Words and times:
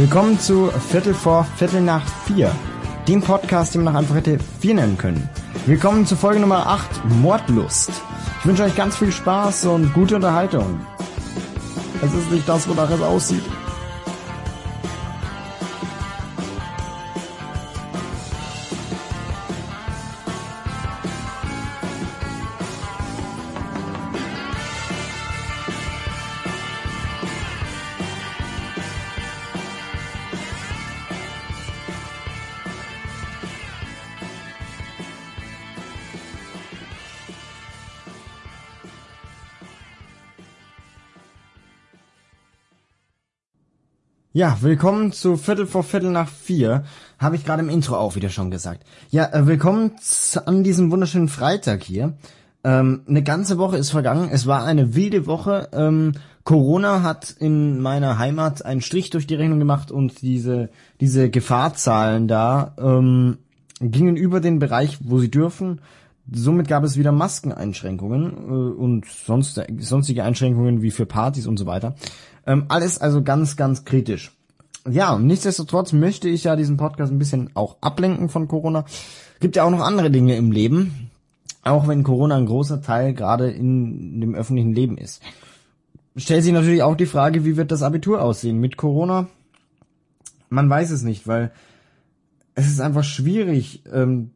Willkommen 0.00 0.40
zu 0.40 0.70
Viertel 0.70 1.12
vor 1.12 1.44
Viertel 1.58 1.82
nach 1.82 2.02
vier, 2.24 2.50
dem 3.06 3.20
Podcast, 3.20 3.74
den 3.74 3.84
man 3.84 3.92
noch 3.92 4.00
einfach 4.00 4.14
hätte 4.14 4.38
vier 4.58 4.74
nennen 4.74 4.96
können. 4.96 5.28
Willkommen 5.66 6.06
zu 6.06 6.16
Folge 6.16 6.40
Nummer 6.40 6.66
8, 6.66 7.04
Mordlust. 7.20 7.90
Ich 8.38 8.46
wünsche 8.46 8.62
euch 8.62 8.74
ganz 8.74 8.96
viel 8.96 9.12
Spaß 9.12 9.66
und 9.66 9.92
gute 9.92 10.16
Unterhaltung. 10.16 10.80
Es 12.00 12.14
ist 12.14 12.30
nicht 12.30 12.48
das, 12.48 12.66
wonach 12.66 12.90
es 12.90 13.02
aussieht. 13.02 13.42
Ja, 44.32 44.58
willkommen 44.60 45.10
zu 45.10 45.36
Viertel 45.36 45.66
vor 45.66 45.82
Viertel 45.82 46.12
nach 46.12 46.28
vier. 46.28 46.84
Habe 47.18 47.34
ich 47.34 47.44
gerade 47.44 47.64
im 47.64 47.68
Intro 47.68 47.96
auch 47.96 48.14
wieder 48.14 48.28
schon 48.28 48.52
gesagt. 48.52 48.84
Ja, 49.10 49.24
äh, 49.32 49.48
willkommen 49.48 49.96
an 50.46 50.62
diesem 50.62 50.92
wunderschönen 50.92 51.26
Freitag 51.26 51.82
hier. 51.82 52.14
Ähm, 52.62 53.00
eine 53.08 53.24
ganze 53.24 53.58
Woche 53.58 53.76
ist 53.76 53.90
vergangen. 53.90 54.28
Es 54.30 54.46
war 54.46 54.64
eine 54.64 54.94
wilde 54.94 55.26
Woche. 55.26 55.68
Ähm, 55.72 56.12
Corona 56.44 57.02
hat 57.02 57.34
in 57.40 57.80
meiner 57.80 58.18
Heimat 58.18 58.64
einen 58.64 58.82
Strich 58.82 59.10
durch 59.10 59.26
die 59.26 59.34
Rechnung 59.34 59.58
gemacht 59.58 59.90
und 59.90 60.22
diese, 60.22 60.70
diese 61.00 61.28
Gefahrzahlen 61.28 62.28
da 62.28 62.76
ähm, 62.78 63.38
gingen 63.80 64.14
über 64.14 64.38
den 64.38 64.60
Bereich, 64.60 64.98
wo 65.02 65.18
sie 65.18 65.32
dürfen. 65.32 65.80
Somit 66.32 66.68
gab 66.68 66.84
es 66.84 66.96
wieder 66.96 67.10
Maskeneinschränkungen 67.10 68.30
äh, 68.30 68.80
und 68.80 69.06
sonst, 69.06 69.60
sonstige 69.80 70.22
Einschränkungen 70.22 70.82
wie 70.82 70.92
für 70.92 71.04
Partys 71.06 71.48
und 71.48 71.56
so 71.56 71.66
weiter. 71.66 71.96
Ähm, 72.46 72.66
alles 72.68 72.98
also 72.98 73.22
ganz, 73.22 73.56
ganz 73.56 73.84
kritisch. 73.84 74.32
Ja, 74.88 75.18
nichtsdestotrotz 75.18 75.92
möchte 75.92 76.28
ich 76.28 76.44
ja 76.44 76.56
diesen 76.56 76.76
Podcast 76.76 77.12
ein 77.12 77.18
bisschen 77.18 77.50
auch 77.54 77.76
ablenken 77.80 78.28
von 78.28 78.48
Corona. 78.48 78.84
Gibt 79.40 79.56
ja 79.56 79.64
auch 79.64 79.70
noch 79.70 79.82
andere 79.82 80.10
Dinge 80.10 80.36
im 80.36 80.52
Leben, 80.52 81.10
auch 81.62 81.86
wenn 81.86 82.02
Corona 82.02 82.36
ein 82.36 82.46
großer 82.46 82.80
Teil 82.80 83.12
gerade 83.12 83.50
in 83.50 84.20
dem 84.20 84.34
öffentlichen 84.34 84.72
Leben 84.72 84.96
ist. 84.96 85.22
Stellt 86.16 86.44
sich 86.44 86.52
natürlich 86.52 86.82
auch 86.82 86.96
die 86.96 87.06
Frage, 87.06 87.44
wie 87.44 87.56
wird 87.56 87.70
das 87.70 87.82
Abitur 87.82 88.22
aussehen 88.22 88.58
mit 88.58 88.76
Corona? 88.76 89.28
Man 90.48 90.68
weiß 90.68 90.90
es 90.90 91.02
nicht, 91.02 91.28
weil 91.28 91.52
es 92.54 92.66
ist 92.66 92.80
einfach 92.80 93.04
schwierig, 93.04 93.82
ähm, 93.92 94.30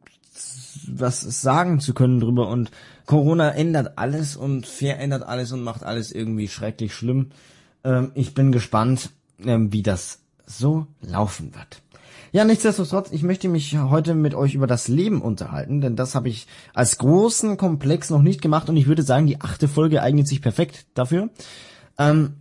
was 0.87 1.21
sagen 1.21 1.79
zu 1.79 1.93
können 1.93 2.19
drüber 2.19 2.49
und 2.49 2.71
Corona 3.05 3.51
ändert 3.51 3.97
alles 3.97 4.35
und 4.35 4.65
verändert 4.65 5.23
alles 5.23 5.51
und 5.51 5.63
macht 5.63 5.83
alles 5.83 6.11
irgendwie 6.11 6.47
schrecklich 6.47 6.93
schlimm. 6.93 7.31
Ähm, 7.85 8.11
ich 8.15 8.33
bin 8.33 8.51
gespannt, 8.51 9.11
ähm, 9.45 9.71
wie 9.71 9.83
das 9.83 10.19
so 10.45 10.87
laufen 11.01 11.55
wird. 11.55 11.81
Ja, 12.31 12.43
nichtsdestotrotz, 12.43 13.11
ich 13.11 13.23
möchte 13.23 13.47
mich 13.47 13.77
heute 13.77 14.13
mit 14.13 14.35
euch 14.35 14.55
über 14.55 14.67
das 14.67 14.89
Leben 14.89 15.21
unterhalten, 15.21 15.79
denn 15.79 15.95
das 15.95 16.15
habe 16.15 16.27
ich 16.27 16.47
als 16.73 16.97
großen 16.97 17.55
Komplex 17.55 18.09
noch 18.09 18.21
nicht 18.21 18.41
gemacht 18.41 18.67
und 18.67 18.75
ich 18.75 18.87
würde 18.87 19.03
sagen, 19.03 19.25
die 19.25 19.39
achte 19.39 19.69
Folge 19.69 20.01
eignet 20.01 20.27
sich 20.27 20.41
perfekt 20.41 20.85
dafür. 20.95 21.29
Ähm, 21.97 22.33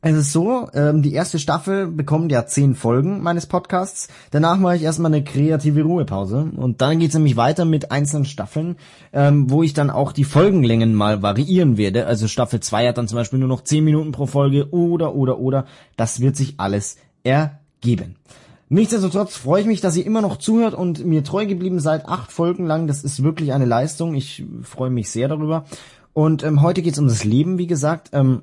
es 0.00 0.16
ist 0.16 0.32
so, 0.32 0.68
ähm, 0.74 1.02
die 1.02 1.12
erste 1.12 1.40
Staffel 1.40 1.88
bekommt 1.88 2.30
ja 2.30 2.46
zehn 2.46 2.76
Folgen 2.76 3.20
meines 3.20 3.46
Podcasts. 3.46 4.06
Danach 4.30 4.56
mache 4.56 4.76
ich 4.76 4.82
erstmal 4.82 5.12
eine 5.12 5.24
kreative 5.24 5.82
Ruhepause 5.82 6.50
und 6.56 6.80
dann 6.80 7.00
geht's 7.00 7.14
nämlich 7.14 7.36
weiter 7.36 7.64
mit 7.64 7.90
einzelnen 7.90 8.24
Staffeln, 8.24 8.76
ähm, 9.12 9.50
wo 9.50 9.64
ich 9.64 9.74
dann 9.74 9.90
auch 9.90 10.12
die 10.12 10.22
Folgenlängen 10.22 10.94
mal 10.94 11.22
variieren 11.22 11.76
werde. 11.78 12.06
Also 12.06 12.28
Staffel 12.28 12.60
2 12.60 12.88
hat 12.88 12.98
dann 12.98 13.08
zum 13.08 13.16
Beispiel 13.16 13.40
nur 13.40 13.48
noch 13.48 13.64
zehn 13.64 13.82
Minuten 13.82 14.12
pro 14.12 14.26
Folge 14.26 14.70
oder 14.70 15.16
oder 15.16 15.40
oder. 15.40 15.66
Das 15.96 16.20
wird 16.20 16.36
sich 16.36 16.54
alles 16.58 16.96
ergeben. 17.24 18.14
Nichtsdestotrotz 18.68 19.36
freue 19.36 19.62
ich 19.62 19.66
mich, 19.66 19.80
dass 19.80 19.96
ihr 19.96 20.06
immer 20.06 20.20
noch 20.20 20.36
zuhört 20.36 20.74
und 20.74 21.04
mir 21.04 21.24
treu 21.24 21.46
geblieben 21.46 21.80
seid, 21.80 22.06
acht 22.06 22.30
Folgen 22.30 22.66
lang. 22.66 22.86
Das 22.86 23.02
ist 23.02 23.24
wirklich 23.24 23.52
eine 23.52 23.64
Leistung. 23.64 24.14
Ich 24.14 24.44
freue 24.62 24.90
mich 24.90 25.10
sehr 25.10 25.26
darüber. 25.26 25.64
Und 26.12 26.44
ähm, 26.44 26.62
heute 26.62 26.82
geht's 26.82 26.98
um 26.98 27.08
das 27.08 27.24
Leben, 27.24 27.58
wie 27.58 27.66
gesagt. 27.66 28.10
Ähm, 28.12 28.42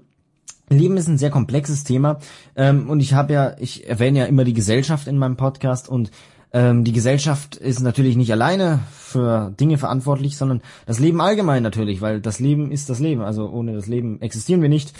Leben 0.70 0.98
ist 0.98 1.08
ein 1.08 1.18
sehr 1.18 1.30
komplexes 1.30 1.84
Thema. 1.84 2.20
Ähm, 2.56 2.90
und 2.90 3.00
ich 3.00 3.14
habe 3.14 3.34
ja, 3.34 3.56
ich 3.59 3.88
erwähne 3.88 4.20
ja 4.20 4.26
immer 4.26 4.44
die 4.44 4.53
Gesellschaft 4.53 5.08
in 5.08 5.18
meinem 5.18 5.38
Podcast. 5.38 5.90
Und 5.90 6.12
ähm, 6.53 6.84
die 6.84 6.94
Gesellschaft 6.94 7.56
ist 7.56 7.81
natürlich 7.81 8.16
nicht 8.16 8.31
alleine 8.31 8.80
für 8.92 9.53
Dinge 9.59 9.78
verantwortlich, 9.78 10.38
sondern 10.38 10.62
das 10.86 11.00
Leben 11.00 11.22
allgemein 11.22 11.64
natürlich, 11.64 12.02
weil 12.02 12.22
das 12.22 12.40
Leben 12.40 12.72
ist 12.72 12.90
das 12.90 13.00
Leben. 13.00 13.22
Also 13.22 13.50
ohne 13.50 13.74
das 13.74 13.88
Leben 13.88 14.22
existieren 14.22 14.62
wir 14.62 14.70
nicht. 14.70 14.94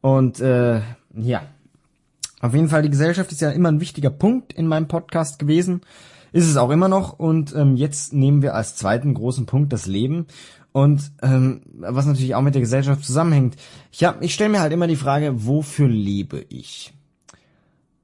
Und 0.00 0.40
äh, 0.40 0.80
ja, 1.14 1.42
auf 2.40 2.54
jeden 2.54 2.68
Fall 2.68 2.82
die 2.82 2.90
Gesellschaft 2.90 3.32
ist 3.32 3.40
ja 3.40 3.50
immer 3.50 3.70
ein 3.70 3.80
wichtiger 3.80 4.10
Punkt 4.10 4.52
in 4.52 4.66
meinem 4.66 4.88
Podcast 4.88 5.38
gewesen, 5.38 5.80
ist 6.32 6.46
es 6.46 6.56
auch 6.56 6.70
immer 6.70 6.88
noch. 6.88 7.18
Und 7.18 7.54
ähm, 7.54 7.76
jetzt 7.76 8.12
nehmen 8.12 8.42
wir 8.42 8.54
als 8.54 8.76
zweiten 8.76 9.14
großen 9.14 9.46
Punkt 9.46 9.72
das 9.72 9.86
Leben 9.86 10.26
und 10.76 11.10
ähm, 11.22 11.62
was 11.78 12.04
natürlich 12.04 12.34
auch 12.34 12.42
mit 12.42 12.54
der 12.54 12.60
Gesellschaft 12.60 13.02
zusammenhängt. 13.02 13.56
Ich, 13.90 14.04
hab, 14.04 14.22
ich 14.22 14.34
stelle 14.34 14.50
mir 14.50 14.60
halt 14.60 14.74
immer 14.74 14.86
die 14.86 14.96
Frage, 14.96 15.46
wofür 15.46 15.88
lebe 15.88 16.44
ich? 16.50 16.92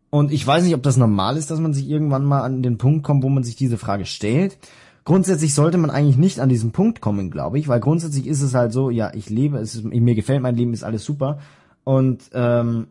Und 0.09 0.33
ich 0.33 0.47
weiß 0.47 0.65
nicht, 0.65 0.75
ob 0.75 0.83
das 0.83 0.97
normal 0.97 1.37
ist, 1.37 1.51
dass 1.51 1.61
man 1.61 1.75
sich 1.75 1.87
irgendwann 1.87 2.25
mal 2.25 2.41
an 2.41 2.63
den 2.63 2.79
Punkt 2.79 3.05
kommt, 3.05 3.25
wo 3.25 3.29
man 3.29 3.45
sich 3.45 3.57
diese 3.57 3.77
Frage 3.77 4.07
stellt. 4.07 4.57
Grundsätzlich 5.05 5.53
sollte 5.53 5.77
man 5.77 5.91
eigentlich 5.91 6.17
nicht 6.17 6.41
an 6.41 6.49
diesen 6.49 6.73
Punkt 6.73 7.03
kommen, 7.03 7.31
glaube 7.31 7.59
ich, 7.59 7.69
weil 7.69 7.79
grundsätzlich 7.79 8.27
ist 8.27 8.41
es 8.41 8.55
halt 8.55 8.73
so, 8.73 8.89
ja, 8.89 9.13
ich 9.13 9.29
lebe, 9.29 9.59
es 9.59 9.75
ist, 9.75 9.85
mir 9.85 10.15
gefällt 10.15 10.41
mein 10.41 10.57
Leben, 10.57 10.73
ist 10.73 10.83
alles 10.83 11.05
super. 11.05 11.41
Und 11.85 12.31
ähm, 12.33 12.87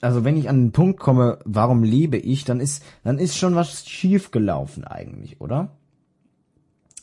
also 0.00 0.24
wenn 0.24 0.36
ich 0.36 0.48
an 0.48 0.64
den 0.64 0.72
Punkt 0.72 0.98
komme, 0.98 1.38
warum 1.44 1.84
lebe 1.84 2.16
ich, 2.16 2.42
dann 2.44 2.58
ist, 2.58 2.82
dann 3.04 3.20
ist 3.20 3.38
schon 3.38 3.54
was 3.54 3.86
schief 3.86 4.32
gelaufen 4.32 4.82
eigentlich, 4.82 5.40
oder? 5.40 5.70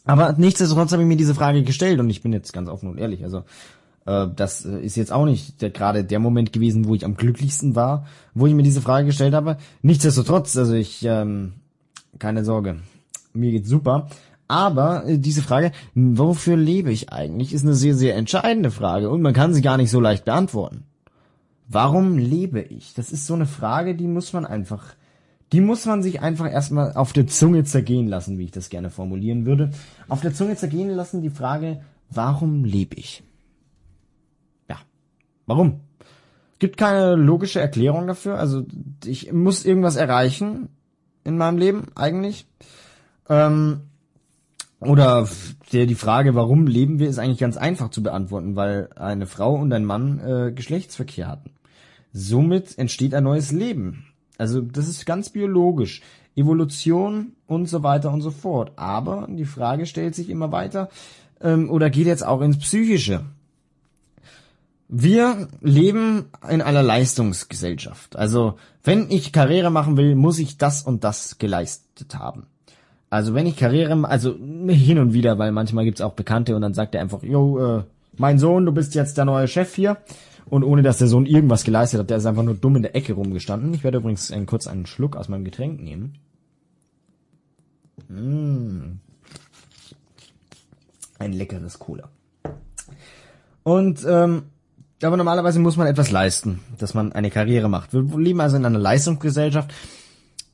Aber 0.10 0.34
nichtsdestotrotz 0.36 0.92
habe 0.92 1.04
ich 1.04 1.08
mir 1.08 1.18
diese 1.18 1.36
Frage 1.36 1.62
gestellt 1.62 2.00
und 2.00 2.10
ich 2.10 2.24
bin 2.24 2.34
jetzt 2.34 2.52
ganz 2.52 2.68
offen 2.68 2.90
und 2.90 2.98
ehrlich. 2.98 3.24
Also 3.24 3.44
äh, 4.08 4.26
das 4.36 4.66
ist 4.66 4.96
jetzt 4.96 5.12
auch 5.12 5.26
nicht 5.26 5.62
der, 5.62 5.70
gerade 5.70 6.04
der 6.04 6.18
Moment 6.18 6.52
gewesen, 6.52 6.88
wo 6.88 6.96
ich 6.96 7.06
am 7.06 7.16
glücklichsten 7.16 7.76
war, 7.76 8.08
wo 8.34 8.48
ich 8.48 8.56
mir 8.56 8.64
diese 8.64 8.82
Frage 8.82 9.06
gestellt 9.06 9.36
habe. 9.36 9.58
Nichtsdestotrotz, 9.84 10.58
also 10.58 10.74
ich 10.74 11.06
ähm, 11.06 11.54
keine 12.18 12.44
Sorge, 12.44 12.78
mir 13.34 13.52
geht's 13.52 13.70
super. 13.70 14.08
Aber 14.48 15.06
äh, 15.06 15.20
diese 15.20 15.44
Frage, 15.44 15.74
wofür 15.94 16.58
lebe 16.58 16.92
ich 16.92 17.14
eigentlich, 17.14 17.54
ist 17.54 17.64
eine 17.64 17.76
sehr, 17.76 17.94
sehr 17.94 18.16
entscheidende 18.16 18.72
Frage 18.72 19.12
und 19.12 19.22
man 19.22 19.36
kann 19.36 19.54
sie 19.54 19.62
gar 19.62 19.78
nicht 19.78 19.92
so 19.92 20.00
leicht 20.00 20.26
beantworten. 20.26 20.86
Warum 21.68 22.18
lebe 22.18 22.62
ich? 22.62 22.96
Das 22.96 23.12
ist 23.12 23.28
so 23.28 23.36
eine 23.36 23.46
Frage, 23.46 23.94
die 23.94 24.08
muss 24.08 24.34
man 24.34 24.48
einfach 24.48 24.96
die 25.52 25.62
muss 25.62 25.86
man 25.86 26.04
sich 26.04 26.22
einfach 26.22 26.52
erstmal 26.52 26.94
auf 26.94 27.14
der 27.14 27.28
Zunge 27.28 27.64
zergehen 27.64 28.08
lassen, 28.08 28.38
wie 28.38 28.46
ich 28.46 28.52
das 28.52 28.70
gerne 28.70 28.90
formulieren 28.90 29.46
würde. 29.46 29.72
Auf 30.08 30.22
der 30.22 30.34
Zunge 30.34 30.56
zergehen 30.56 30.90
lassen 30.90 31.22
die 31.22 31.30
Frage, 31.30 31.82
warum 32.10 32.64
lebe 32.64 32.96
ich? 32.96 33.24
Ja, 34.70 34.78
warum? 35.46 35.82
Gibt 36.60 36.78
keine 36.78 37.16
logische 37.16 37.62
Erklärung 37.62 38.06
dafür. 38.06 38.38
Also 38.38 38.66
ich 39.06 39.32
muss 39.32 39.66
irgendwas 39.66 39.96
erreichen 39.96 40.70
in 41.24 41.38
meinem 41.38 41.58
Leben 41.58 41.88
eigentlich. 41.96 42.46
Ähm, 43.30 43.82
oder 44.82 45.28
der, 45.74 45.86
die 45.86 45.96
Frage, 45.96 46.36
warum 46.36 46.68
leben 46.68 47.00
wir, 47.00 47.10
ist 47.10 47.20
eigentlich 47.20 47.40
ganz 47.40 47.58
einfach 47.58 47.90
zu 47.90 48.02
beantworten, 48.04 48.56
weil 48.56 48.90
eine 48.96 49.26
Frau 49.26 49.56
und 49.56 49.74
ein 49.74 49.86
Mann 49.86 50.20
äh, 50.20 50.52
Geschlechtsverkehr 50.52 51.28
hatten. 51.28 51.52
Somit 52.14 52.78
entsteht 52.78 53.14
ein 53.14 53.24
neues 53.24 53.52
Leben. 53.52 54.06
Also 54.40 54.62
das 54.62 54.88
ist 54.88 55.06
ganz 55.06 55.30
biologisch. 55.30 56.02
Evolution 56.36 57.34
und 57.46 57.68
so 57.68 57.84
weiter 57.84 58.12
und 58.12 58.22
so 58.22 58.32
fort. 58.32 58.72
Aber 58.78 59.28
die 59.30 59.46
Frage 59.46 59.86
stellt 59.86 60.16
sich 60.16 60.30
immer 60.30 60.52
weiter 60.52 60.90
ähm, 61.42 61.70
oder 61.70 61.90
geht 61.90 62.08
jetzt 62.08 62.26
auch 62.26 62.42
ins 62.42 62.58
Psychische. 62.58 63.26
Wir 64.88 65.50
leben 65.62 66.26
in 66.50 66.62
einer 66.62 66.82
Leistungsgesellschaft. 66.82 68.16
Also 68.16 68.56
wenn 68.84 69.12
ich 69.12 69.32
Karriere 69.32 69.70
machen 69.70 69.98
will, 69.98 70.16
muss 70.16 70.40
ich 70.40 70.58
das 70.58 70.82
und 70.82 71.04
das 71.04 71.38
geleistet 71.38 72.18
haben. 72.18 72.48
Also 73.10 73.34
wenn 73.34 73.46
ich 73.46 73.58
Karriere, 73.58 74.08
also 74.08 74.36
hin 74.36 75.00
und 75.00 75.14
wieder, 75.14 75.38
weil 75.38 75.52
manchmal 75.52 75.84
gibt's 75.84 76.02
auch 76.02 76.14
Bekannte 76.14 76.56
und 76.56 76.62
dann 76.62 76.74
sagt 76.74 76.96
er 76.96 77.02
einfach, 77.02 77.22
yo, 77.24 77.80
äh, 77.80 77.84
mein 78.18 78.40
Sohn, 78.40 78.66
du 78.66 78.72
bist 78.72 78.96
jetzt 78.96 79.18
der 79.18 79.26
neue 79.26 79.48
Chef 79.48 79.76
hier. 79.76 79.98
Und 80.50 80.64
ohne 80.64 80.82
dass 80.82 80.98
der 80.98 81.08
Sohn 81.08 81.26
irgendwas 81.26 81.64
geleistet 81.64 82.00
hat, 82.00 82.10
der 82.10 82.18
ist 82.18 82.26
einfach 82.26 82.44
nur 82.44 82.56
dumm 82.56 82.76
in 82.76 82.82
der 82.82 82.96
Ecke 82.96 83.14
rumgestanden. 83.14 83.74
Ich 83.74 83.84
werde 83.84 84.00
übrigens 84.00 84.32
einen, 84.32 84.46
kurz 84.46 84.68
einen 84.68 84.86
Schluck 84.86 85.16
aus 85.16 85.30
meinem 85.30 85.46
Getränk 85.46 85.82
nehmen. 85.82 86.18
Mmh. 88.08 88.98
Ein 91.20 91.34
leckeres 91.34 91.78
Cola. 91.78 92.10
Und 93.64 94.06
ähm, 94.08 94.44
Aber 95.02 95.18
normalerweise 95.18 95.60
muss 95.60 95.78
man 95.78 95.88
etwas 95.88 96.12
leisten, 96.12 96.60
dass 96.78 96.94
man 96.94 97.14
eine 97.14 97.30
Karriere 97.30 97.70
macht. 97.70 97.94
Wir 97.94 98.02
leben 98.02 98.42
also 98.42 98.58
in 98.58 98.66
einer 98.66 98.80
Leistungsgesellschaft. 98.80 99.74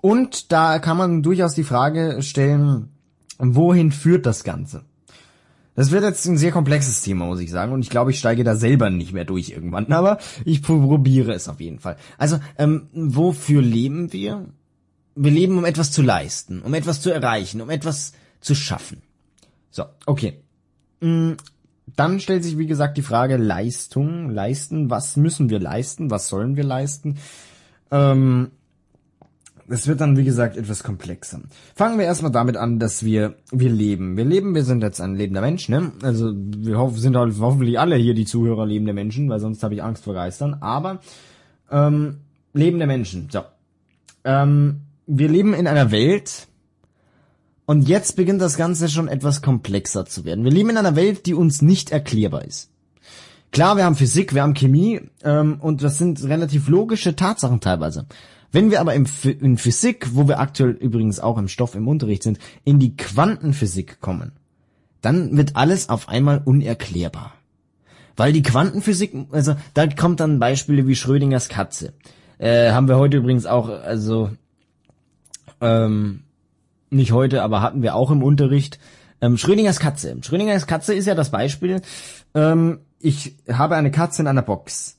Und 0.02 0.52
da 0.52 0.80
kann 0.80 0.98
man 0.98 1.24
durchaus 1.24 1.56
die 1.56 1.64
Frage 1.64 2.22
stellen, 2.22 2.90
wohin 3.40 3.92
führt 3.92 4.26
das 4.26 4.44
Ganze? 4.44 4.84
Das 5.76 5.92
wird 5.92 6.04
jetzt 6.04 6.26
ein 6.26 6.38
sehr 6.38 6.52
komplexes 6.52 7.02
Thema, 7.02 7.26
muss 7.26 7.42
ich 7.42 7.52
sagen. 7.52 7.74
Und 7.74 7.82
ich 7.82 7.90
glaube, 7.90 8.12
ich 8.12 8.20
steige 8.20 8.44
da 8.44 8.56
selber 8.56 8.90
nicht 8.90 9.14
mehr 9.14 9.26
durch 9.26 9.50
irgendwann. 9.50 9.92
Aber 9.92 10.20
ich 10.46 10.62
probiere 10.62 11.34
es 11.34 11.50
auf 11.50 11.60
jeden 11.60 11.80
Fall. 11.80 11.98
Also, 12.18 12.40
ähm, 12.58 12.88
wofür 12.94 13.62
leben 13.62 14.14
wir? 14.14 14.46
Wir 15.16 15.32
leben, 15.32 15.58
um 15.58 15.66
etwas 15.66 15.92
zu 15.92 16.02
leisten, 16.02 16.62
um 16.62 16.74
etwas 16.74 17.02
zu 17.02 17.10
erreichen, 17.10 17.62
um 17.62 17.70
etwas 17.70 18.14
zu 18.40 18.56
schaffen. 18.56 19.02
So, 19.70 19.84
okay. 20.06 20.40
Mm, 21.02 21.34
dann 21.96 22.20
stellt 22.20 22.44
sich, 22.44 22.58
wie 22.58 22.68
gesagt, 22.68 22.98
die 22.98 23.02
Frage 23.02 23.38
Leistung, 23.38 24.30
leisten. 24.30 24.90
Was 24.90 25.18
müssen 25.18 25.50
wir 25.50 25.60
leisten? 25.60 26.10
Was 26.10 26.30
sollen 26.30 26.56
wir 26.56 26.64
leisten? 26.64 27.18
Ähm, 27.92 28.52
es 29.68 29.88
wird 29.88 30.02
dann, 30.02 30.18
wie 30.18 30.24
gesagt, 30.24 30.58
etwas 30.58 30.84
komplexer. 30.84 31.42
Fangen 31.76 31.98
wir 31.98 32.06
erstmal 32.06 32.32
damit 32.32 32.58
an, 32.58 32.80
dass 32.80 33.04
wir, 33.04 33.36
wir 33.52 33.70
leben. 33.70 34.18
Wir 34.18 34.26
leben, 34.26 34.54
wir 34.56 34.64
sind 34.64 34.84
jetzt 34.84 35.02
ein 35.02 35.16
lebender 35.16 35.42
Mensch, 35.42 35.70
ne? 35.70 35.92
Also, 36.02 36.34
wir 36.36 36.78
hoff, 36.78 36.98
sind 37.00 37.16
halt 37.16 37.34
hoffentlich 37.40 37.80
alle 37.80 37.96
hier 37.96 38.14
die 38.14 38.26
Zuhörer 38.26 38.66
lebende 38.66 38.94
Menschen, 38.94 39.30
weil 39.30 39.40
sonst 39.40 39.64
habe 39.64 39.74
ich 39.74 39.84
Angst 39.84 40.04
vor 40.04 40.14
Geistern. 40.14 40.56
Aber, 40.62 41.00
ähm, 41.72 42.18
lebende 42.54 42.88
Menschen, 42.88 43.28
so. 43.32 43.42
Ähm, 44.24 44.82
wir 45.08 45.30
leben 45.30 45.54
in 45.54 45.68
einer 45.68 45.92
Welt, 45.92 46.48
und 47.66 47.88
jetzt 47.88 48.16
beginnt 48.16 48.42
das 48.42 48.58
Ganze 48.58 48.90
schon 48.90 49.08
etwas 49.08 49.42
komplexer 49.42 50.06
zu 50.06 50.24
werden. 50.24 50.44
Wir 50.44 50.52
leben 50.52 50.70
in 50.70 50.78
einer 50.78 50.96
Welt, 50.96 51.26
die 51.26 51.34
uns 51.34 51.62
nicht 51.62 51.92
erklärbar 51.92 52.46
ist. 52.46 52.70
Klar, 53.52 53.78
wir 53.78 53.86
haben 53.86 53.96
Physik, 53.96 54.36
wir 54.36 54.44
haben 54.44 54.54
Chemie 54.54 55.02
ähm, 55.24 55.58
und 55.62 55.82
das 55.82 55.98
sind 55.98 56.24
relativ 56.26 56.68
logische 56.68 57.16
Tatsachen 57.16 57.62
teilweise. 57.62 58.06
Wenn 58.56 58.72
wir 58.72 58.80
aber 58.80 58.94
im, 58.94 59.06
in 59.42 59.58
Physik, 59.58 60.16
wo 60.16 60.30
wir 60.30 60.40
aktuell 60.40 60.70
übrigens 60.70 61.20
auch 61.20 61.38
im 61.38 61.50
Stoff 61.50 61.76
im 61.76 61.90
Unterricht 61.90 62.24
sind, 62.24 62.40
in 62.64 62.80
die 62.80 62.96
Quantenphysik 62.96 64.00
kommen, 64.00 64.32
dann 65.02 65.36
wird 65.36 65.58
alles 65.58 65.90
auf 65.90 66.08
einmal 66.08 66.42
unerklärbar. 66.46 67.34
Weil 68.16 68.32
die 68.32 68.44
Quantenphysik, 68.44 69.14
also 69.32 69.58
da 69.74 69.88
kommt 69.88 70.22
dann 70.22 70.40
Beispiele 70.40 70.88
wie 70.88 70.96
Schrödingers 70.96 71.50
Katze. 71.50 71.92
Äh, 72.38 72.72
haben 72.72 72.88
wir 72.88 72.96
heute 72.96 73.18
übrigens 73.18 73.46
auch, 73.46 73.68
also 73.68 74.32
ähm, 75.60 76.24
nicht 76.90 77.12
heute, 77.12 77.44
aber 77.44 77.62
hatten 77.62 77.82
wir 77.82 77.94
auch 77.94 78.10
im 78.10 78.24
Unterricht. 78.24 78.80
Ähm, 79.20 79.38
Schrödingers 79.38 79.82
Katze. 79.82 80.16
Schrödingers 80.22 80.66
Katze 80.66 80.94
ist 80.94 81.08
ja 81.08 81.16
das 81.16 81.30
Beispiel. 81.30 81.82
Ähm, 82.34 82.80
ich 83.02 83.36
habe 83.52 83.76
eine 83.76 83.92
Katze 83.92 84.22
in 84.22 84.30
einer 84.30 84.44
Box. 84.44 84.96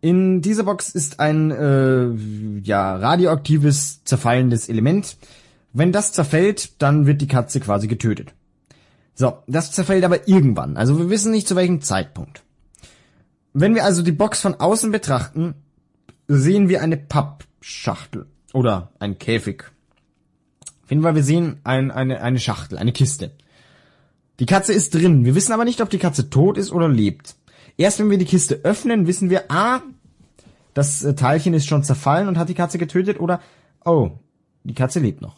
In 0.00 0.42
dieser 0.42 0.64
Box 0.64 0.90
ist 0.90 1.20
ein 1.20 1.50
äh, 1.50 2.60
ja 2.62 2.96
radioaktives 2.96 4.04
zerfallendes 4.04 4.68
Element. 4.68 5.16
Wenn 5.72 5.92
das 5.92 6.12
zerfällt, 6.12 6.80
dann 6.80 7.06
wird 7.06 7.20
die 7.20 7.26
Katze 7.26 7.60
quasi 7.60 7.86
getötet. 7.88 8.32
So, 9.14 9.38
das 9.46 9.72
zerfällt 9.72 10.04
aber 10.04 10.28
irgendwann. 10.28 10.76
Also 10.76 10.98
wir 10.98 11.10
wissen 11.10 11.32
nicht 11.32 11.48
zu 11.48 11.56
welchem 11.56 11.80
Zeitpunkt. 11.80 12.42
Wenn 13.52 13.74
wir 13.74 13.84
also 13.84 14.02
die 14.02 14.12
Box 14.12 14.40
von 14.40 14.54
außen 14.54 14.92
betrachten, 14.92 15.54
sehen 16.28 16.68
wir 16.68 16.82
eine 16.82 16.98
Pappschachtel 16.98 18.26
oder 18.52 18.92
ein 18.98 19.18
Käfig 19.18 19.64
auf 20.86 20.90
jeden 20.90 21.02
Fall, 21.02 21.16
wir 21.16 21.24
sehen 21.24 21.58
ein, 21.64 21.90
eine, 21.90 22.22
eine 22.22 22.38
Schachtel, 22.38 22.78
eine 22.78 22.92
Kiste. 22.92 23.32
Die 24.38 24.46
Katze 24.46 24.72
ist 24.72 24.94
drin. 24.94 25.24
Wir 25.24 25.34
wissen 25.34 25.50
aber 25.50 25.64
nicht, 25.64 25.80
ob 25.80 25.90
die 25.90 25.98
Katze 25.98 26.30
tot 26.30 26.56
ist 26.56 26.70
oder 26.70 26.88
lebt. 26.88 27.34
Erst 27.78 27.98
wenn 27.98 28.10
wir 28.10 28.18
die 28.18 28.24
Kiste 28.24 28.60
öffnen, 28.62 29.06
wissen 29.06 29.30
wir, 29.30 29.50
ah, 29.50 29.80
das 30.74 31.04
äh, 31.04 31.14
Teilchen 31.14 31.54
ist 31.54 31.66
schon 31.66 31.82
zerfallen 31.82 32.28
und 32.28 32.38
hat 32.38 32.48
die 32.48 32.54
Katze 32.54 32.78
getötet 32.78 33.20
oder, 33.20 33.40
oh, 33.84 34.10
die 34.64 34.74
Katze 34.74 35.00
lebt 35.00 35.20
noch. 35.22 35.36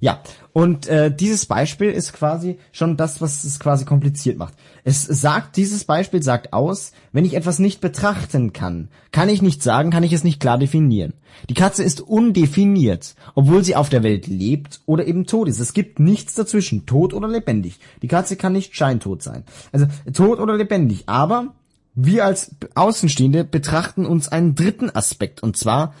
Ja, 0.00 0.20
und 0.52 0.86
äh, 0.86 1.12
dieses 1.14 1.46
Beispiel 1.46 1.90
ist 1.90 2.12
quasi 2.12 2.58
schon 2.70 2.96
das, 2.96 3.20
was 3.20 3.42
es 3.42 3.58
quasi 3.58 3.84
kompliziert 3.84 4.38
macht. 4.38 4.54
Es 4.84 5.02
sagt, 5.02 5.56
dieses 5.56 5.84
Beispiel 5.84 6.22
sagt 6.22 6.52
aus, 6.52 6.92
wenn 7.12 7.24
ich 7.24 7.34
etwas 7.34 7.58
nicht 7.58 7.80
betrachten 7.80 8.52
kann, 8.52 8.88
kann 9.10 9.28
ich 9.28 9.42
nicht 9.42 9.60
sagen, 9.60 9.90
kann 9.90 10.04
ich 10.04 10.12
es 10.12 10.22
nicht 10.22 10.38
klar 10.38 10.56
definieren. 10.56 11.14
Die 11.48 11.54
Katze 11.54 11.82
ist 11.82 12.00
undefiniert, 12.00 13.16
obwohl 13.34 13.64
sie 13.64 13.74
auf 13.74 13.88
der 13.88 14.04
Welt 14.04 14.28
lebt 14.28 14.80
oder 14.86 15.04
eben 15.04 15.26
tot 15.26 15.48
ist. 15.48 15.58
Es 15.58 15.72
gibt 15.72 15.98
nichts 15.98 16.34
dazwischen, 16.34 16.86
tot 16.86 17.12
oder 17.12 17.26
lebendig. 17.26 17.80
Die 18.02 18.08
Katze 18.08 18.36
kann 18.36 18.52
nicht 18.52 18.76
scheintot 18.76 19.22
sein. 19.24 19.42
Also 19.72 19.86
tot 20.12 20.38
oder 20.38 20.56
lebendig, 20.56 21.04
aber 21.06 21.54
wir 21.96 22.24
als 22.24 22.54
Außenstehende 22.76 23.42
betrachten 23.42 24.06
uns 24.06 24.28
einen 24.28 24.54
dritten 24.54 24.90
Aspekt, 24.90 25.42
und 25.42 25.56
zwar 25.56 25.94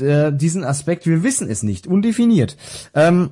äh, 0.00 0.32
diesen 0.32 0.64
Aspekt, 0.64 1.06
wir 1.06 1.22
wissen 1.22 1.48
es 1.50 1.62
nicht, 1.62 1.86
undefiniert. 1.86 2.56
Ähm, 2.94 3.30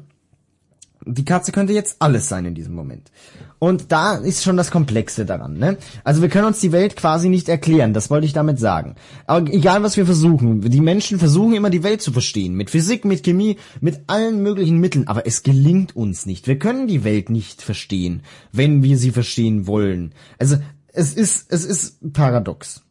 die 1.05 1.25
Katze 1.25 1.53
könnte 1.53 1.73
jetzt 1.73 1.97
alles 2.01 2.29
sein 2.29 2.45
in 2.45 2.55
diesem 2.55 2.75
Moment. 2.75 3.11
Und 3.59 3.91
da 3.91 4.15
ist 4.15 4.45
schon 4.45 4.57
das 4.57 4.71
Komplexe 4.71 5.25
daran. 5.25 5.59
Ne? 5.59 5.79
Also 6.05 6.23
wir 6.23 6.29
können 6.29 6.47
uns 6.47 6.61
die 6.61 6.73
Welt 6.73 6.97
quasi 6.97 7.29
nicht 7.29 7.49
erklären, 7.49 7.93
das 7.93 8.11
wollte 8.11 8.27
ich 8.27 8.33
damit 8.33 8.59
sagen. 8.59 8.95
Aber 9.27 9.51
egal 9.53 9.83
was 9.83 9.97
wir 9.97 10.07
versuchen, 10.07 10.61
die 10.61 10.81
Menschen 10.81 11.19
versuchen 11.19 11.55
immer 11.55 11.71
die 11.71 11.83
Welt 11.83 12.03
zu 12.03 12.13
verstehen. 12.13 12.55
Mit 12.55 12.71
Physik, 12.71 13.05
mit 13.05 13.25
Chemie, 13.25 13.57
mit 13.81 14.03
allen 14.07 14.43
möglichen 14.43 14.79
Mitteln. 14.79 15.09
Aber 15.09 15.27
es 15.27 15.43
gelingt 15.43 15.97
uns 15.97 16.27
nicht. 16.27 16.47
Wir 16.47 16.59
können 16.59 16.87
die 16.87 17.05
Welt 17.05 17.31
nicht 17.31 17.63
verstehen, 17.63 18.23
wenn 18.53 18.83
wir 18.83 18.99
sie 18.99 19.11
verstehen 19.11 19.67
wollen. 19.67 20.13
Also 20.39 20.57
es 20.93 21.15
ist, 21.15 21.51
es 21.51 21.65
ist 21.65 22.13
paradox. 22.13 22.83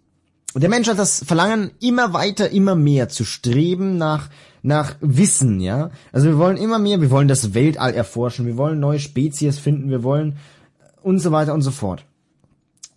Der 0.55 0.69
Mensch 0.69 0.87
hat 0.87 0.97
das 0.97 1.23
Verlangen, 1.23 1.71
immer 1.79 2.13
weiter, 2.13 2.49
immer 2.49 2.75
mehr 2.75 3.09
zu 3.09 3.25
streben 3.25 3.97
nach, 3.97 4.29
nach 4.63 4.95
Wissen, 5.01 5.59
ja. 5.59 5.91
Also 6.11 6.27
wir 6.27 6.37
wollen 6.37 6.57
immer 6.57 6.79
mehr, 6.79 7.01
wir 7.01 7.11
wollen 7.11 7.27
das 7.27 7.53
Weltall 7.53 7.93
erforschen, 7.93 8.45
wir 8.45 8.57
wollen 8.57 8.79
neue 8.79 8.99
Spezies 8.99 9.59
finden, 9.59 9.89
wir 9.89 10.03
wollen 10.03 10.37
und 11.03 11.19
so 11.19 11.31
weiter 11.31 11.53
und 11.53 11.61
so 11.61 11.71
fort. 11.71 12.05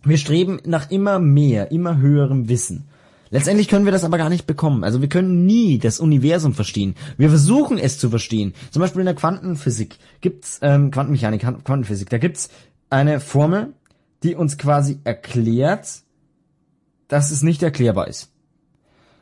Wir 0.03 0.17
streben 0.17 0.59
nach 0.65 0.89
immer 0.89 1.19
mehr, 1.19 1.71
immer 1.71 1.97
höherem 1.97 2.49
Wissen. 2.49 2.85
Letztendlich 3.29 3.69
können 3.69 3.85
wir 3.85 3.93
das 3.93 4.03
aber 4.03 4.17
gar 4.17 4.29
nicht 4.29 4.45
bekommen. 4.45 4.83
Also 4.83 5.01
wir 5.01 5.07
können 5.07 5.45
nie 5.45 5.79
das 5.79 6.01
Universum 6.01 6.53
verstehen. 6.53 6.95
Wir 7.17 7.29
versuchen 7.29 7.77
es 7.77 7.97
zu 7.97 8.09
verstehen. 8.09 8.53
Zum 8.71 8.81
Beispiel 8.81 8.99
in 8.99 9.05
der 9.05 9.15
Quantenphysik 9.15 9.97
gibt's 10.19 10.59
ähm, 10.61 10.91
Quantenmechanik, 10.91 11.41
Quantenphysik. 11.41 12.09
Da 12.09 12.17
gibt's 12.17 12.49
eine 12.89 13.21
Formel, 13.21 13.73
die 14.23 14.35
uns 14.35 14.57
quasi 14.57 14.99
erklärt, 15.05 16.01
dass 17.11 17.29
es 17.29 17.43
nicht 17.43 17.61
erklärbar 17.61 18.07
ist. 18.07 18.31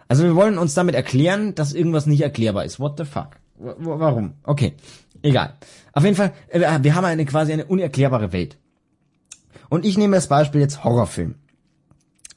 Also 0.07 0.23
wir 0.23 0.35
wollen 0.35 0.59
uns 0.59 0.75
damit 0.75 0.93
erklären, 0.93 1.55
dass 1.55 1.73
irgendwas 1.73 2.05
nicht 2.05 2.21
erklärbar 2.21 2.63
ist. 2.63 2.79
What 2.79 2.97
the 2.97 3.05
fuck? 3.05 3.37
W 3.57 3.73
warum? 3.77 4.35
Okay, 4.43 4.73
egal. 5.23 5.55
Auf 5.93 6.03
jeden 6.03 6.15
Fall, 6.15 6.33
äh, 6.49 6.79
wir 6.81 6.95
haben 6.95 7.05
eine 7.05 7.25
quasi 7.25 7.51
eine 7.51 7.65
unerklärbare 7.65 8.31
Welt. 8.31 8.57
Und 9.69 9.85
ich 9.85 9.97
nehme 9.97 10.15
das 10.15 10.27
Beispiel 10.27 10.61
jetzt 10.61 10.83
Horrorfilm. 10.83 11.35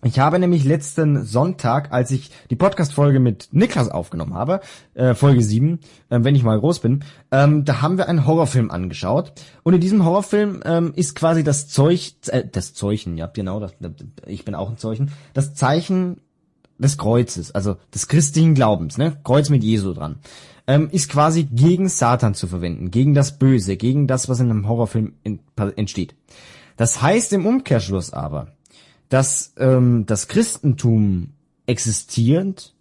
Ich 0.05 0.19
habe 0.19 0.41
nämlich 0.41 0.65
letzten 0.65 1.25
Sonntag, 1.25 1.93
als 1.93 2.11
ich 2.11 2.33
die 2.51 2.57
Podcast-Folge 2.57 3.21
mit 3.21 3.51
Niklas 3.53 3.89
aufgenommen 3.89 4.35
habe, 4.35 4.61
äh, 4.95 5.15
Folge 5.15 5.45
7, 5.45 5.79
äh, 6.11 6.19
wenn 6.23 6.35
ich 6.35 6.43
mal 6.43 6.59
groß 6.59 6.81
bin, 6.81 7.05
ähm, 7.31 7.65
da 7.65 7.83
haben 7.83 7.99
wir 7.99 8.09
einen 8.09 8.27
Horrorfilm 8.27 8.73
angeschaut. 8.73 9.33
Und 9.63 9.75
in 9.75 9.81
diesem 9.81 10.05
Horrorfilm 10.05 10.61
ähm, 10.65 10.93
ist 10.97 11.15
quasi 11.15 11.45
das 11.45 11.69
Zeug, 11.69 12.15
äh, 12.27 12.43
das 12.51 12.75
Zeichen, 12.75 13.17
ja 13.17 13.29
genau, 13.29 13.61
das, 13.61 13.75
ich 14.27 14.45
bin 14.45 14.57
auch 14.57 14.71
ein 14.71 14.77
Zeichen, 14.77 15.13
das 15.35 15.55
Zeichen 15.55 16.21
des 16.79 16.99
Kreuzes, 16.99 17.55
also 17.55 17.77
des 17.95 18.09
christlichen 18.09 18.55
Glaubens, 18.55 18.99
ne, 18.99 19.17
Kreuz 19.23 19.51
mit 19.51 19.63
Jesu 19.63 19.93
dran, 19.93 20.17
ähm, 20.67 20.89
ist 20.91 21.13
quasi 21.13 21.45
gegen 21.45 21.89
Satan 21.89 22.35
zu 22.35 22.49
verwenden, 22.49 22.91
gegen 22.91 23.15
das 23.15 23.39
Böse, 23.39 23.77
gegen 23.77 24.09
das, 24.09 24.29
was 24.29 24.41
in 24.41 24.51
einem 24.51 24.67
Horrorfilm 24.67 25.15
in, 25.23 25.39
entsteht. 25.77 26.17
Das 26.77 27.01
heißt 27.01 27.33
im 27.35 27.47
Umkehrschluss 27.47 28.13
aber, 28.13 28.49
dass 29.13 29.53
ähm, 29.59 30.07
das 30.07 30.27
Christentum 30.27 31.35
existiert 31.67 32.75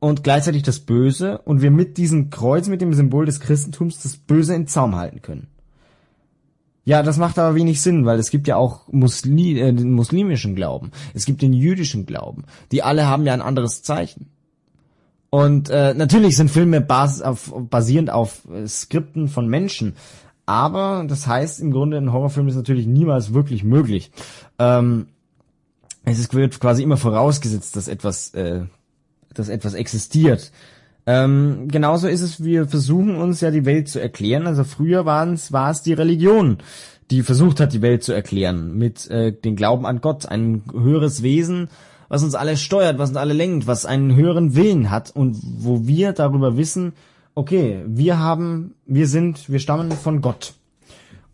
und 0.00 0.24
gleichzeitig 0.24 0.64
das 0.64 0.80
Böse 0.80 1.38
und 1.38 1.62
wir 1.62 1.70
mit 1.70 1.96
diesem 1.96 2.30
Kreuz, 2.30 2.66
mit 2.66 2.80
dem 2.80 2.92
Symbol 2.92 3.24
des 3.24 3.38
Christentums, 3.38 4.02
das 4.02 4.16
Böse 4.16 4.56
in 4.56 4.66
Zaum 4.66 4.96
halten 4.96 5.22
können. 5.22 5.46
Ja, 6.84 7.04
das 7.04 7.18
macht 7.18 7.38
aber 7.38 7.54
wenig 7.54 7.80
Sinn, 7.80 8.04
weil 8.04 8.18
es 8.18 8.30
gibt 8.30 8.48
ja 8.48 8.56
auch 8.56 8.88
Musli 8.90 9.60
äh, 9.60 9.72
den 9.72 9.92
muslimischen 9.92 10.56
Glauben, 10.56 10.90
es 11.14 11.24
gibt 11.24 11.40
den 11.40 11.52
jüdischen 11.52 12.04
Glauben, 12.04 12.42
die 12.72 12.82
alle 12.82 13.06
haben 13.06 13.24
ja 13.24 13.32
ein 13.32 13.40
anderes 13.40 13.84
Zeichen. 13.84 14.30
Und 15.30 15.70
äh, 15.70 15.94
natürlich 15.94 16.36
sind 16.36 16.50
Filme 16.50 16.80
bas 16.80 17.22
auf, 17.22 17.54
basierend 17.70 18.10
auf 18.10 18.48
äh, 18.50 18.66
Skripten 18.66 19.28
von 19.28 19.46
Menschen, 19.46 19.94
aber 20.46 21.04
das 21.06 21.28
heißt 21.28 21.60
im 21.60 21.70
Grunde, 21.70 21.96
ein 21.98 22.12
Horrorfilm 22.12 22.48
ist 22.48 22.56
natürlich 22.56 22.88
niemals 22.88 23.34
wirklich 23.34 23.62
möglich. 23.62 24.10
Ähm, 24.58 25.06
es 26.10 26.32
wird 26.32 26.60
quasi 26.60 26.82
immer 26.82 26.96
vorausgesetzt, 26.96 27.76
dass 27.76 27.88
etwas, 27.88 28.34
äh, 28.34 28.62
dass 29.34 29.48
etwas 29.48 29.74
existiert. 29.74 30.52
Ähm, 31.06 31.68
genauso 31.68 32.06
ist 32.06 32.20
es, 32.20 32.44
wir 32.44 32.66
versuchen 32.68 33.16
uns 33.16 33.40
ja 33.40 33.50
die 33.50 33.64
Welt 33.64 33.88
zu 33.88 34.00
erklären. 34.00 34.46
Also 34.46 34.64
früher 34.64 35.06
war 35.06 35.26
es, 35.26 35.52
war 35.52 35.70
es 35.70 35.82
die 35.82 35.94
Religion, 35.94 36.58
die 37.10 37.22
versucht 37.22 37.60
hat, 37.60 37.72
die 37.72 37.82
Welt 37.82 38.02
zu 38.02 38.12
erklären. 38.12 38.76
Mit 38.76 39.10
äh, 39.10 39.32
dem 39.32 39.56
Glauben 39.56 39.86
an 39.86 40.00
Gott, 40.00 40.26
ein 40.26 40.62
höheres 40.70 41.22
Wesen, 41.22 41.68
was 42.08 42.22
uns 42.22 42.34
alle 42.34 42.56
steuert, 42.56 42.98
was 42.98 43.10
uns 43.10 43.18
alle 43.18 43.34
lenkt, 43.34 43.66
was 43.66 43.86
einen 43.86 44.14
höheren 44.14 44.54
Willen 44.54 44.90
hat 44.90 45.10
und 45.14 45.38
wo 45.42 45.86
wir 45.86 46.12
darüber 46.12 46.56
wissen, 46.56 46.92
okay, 47.34 47.84
wir 47.86 48.18
haben, 48.18 48.74
wir 48.84 49.06
sind, 49.06 49.48
wir 49.48 49.60
stammen 49.60 49.92
von 49.92 50.20
Gott. 50.20 50.54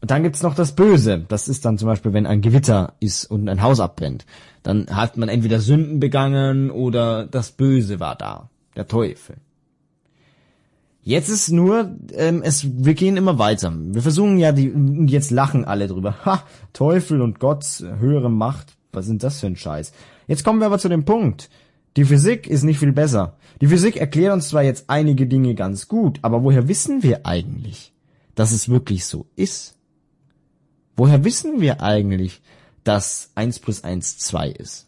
Und 0.05 0.11
dann 0.11 0.23
gibt's 0.23 0.43
noch 0.43 0.55
das 0.55 0.73
Böse. 0.73 1.25
Das 1.29 1.49
ist 1.49 1.65
dann 1.65 1.79
zum 1.79 1.89
Beispiel, 1.89 2.13
wenn 2.13 2.27
ein 2.27 2.43
Gewitter 2.43 2.93
ist 3.01 3.25
und 3.25 3.49
ein 3.49 3.63
Haus 3.63 3.81
abbrennt. 3.81 4.27
Dann 4.63 4.87
hat 4.95 5.17
man 5.17 5.31
entweder 5.31 5.61
Sünden 5.61 5.99
begangen 5.99 6.71
oder 6.71 7.25
das 7.25 7.53
Böse 7.53 8.01
war 8.01 8.15
da. 8.15 8.51
Der 8.77 8.87
Teufel. 8.87 9.37
Jetzt 11.01 11.31
ist 11.31 11.51
nur, 11.51 11.97
ähm, 12.13 12.43
es, 12.45 12.67
wir 12.85 12.93
gehen 12.93 13.17
immer 13.17 13.39
weiter. 13.39 13.73
Wir 13.75 14.03
versuchen 14.03 14.37
ja 14.37 14.53
die, 14.53 14.75
jetzt 15.07 15.31
lachen 15.31 15.65
alle 15.65 15.87
drüber. 15.87 16.17
Ha, 16.27 16.43
Teufel 16.75 17.23
und 17.23 17.41
Gott, 17.41 17.65
höhere 17.99 18.31
Macht. 18.31 18.77
Was 18.93 19.07
sind 19.07 19.23
das 19.23 19.41
für 19.41 19.47
ein 19.47 19.57
Scheiß? 19.57 19.93
Jetzt 20.27 20.45
kommen 20.45 20.59
wir 20.59 20.67
aber 20.67 20.79
zu 20.79 20.91
dem 20.91 21.07
Punkt. 21.07 21.49
Die 21.97 22.05
Physik 22.05 22.47
ist 22.47 22.65
nicht 22.65 22.79
viel 22.79 22.93
besser. 22.93 23.39
Die 23.63 23.69
Physik 23.69 23.97
erklärt 23.97 24.35
uns 24.35 24.51
zwar 24.51 24.65
jetzt 24.65 24.85
einige 24.89 25.27
Dinge 25.27 25.55
ganz 25.55 25.89
gut, 25.89 26.19
aber 26.21 26.43
woher 26.43 26.69
wissen 26.69 27.03
wir 27.03 27.25
eigentlich, 27.25 27.95
dass 28.35 28.53
es 28.53 28.69
wirklich 28.69 29.07
so 29.07 29.25
ist? 29.35 29.75
Woher 30.97 31.25
wissen 31.25 31.61
wir 31.61 31.83
eigentlich, 31.83 32.41
dass 32.85 33.31
1 33.35 33.59
plus 33.61 33.83
1 33.83 34.19
2 34.19 34.51
ist? 34.51 34.87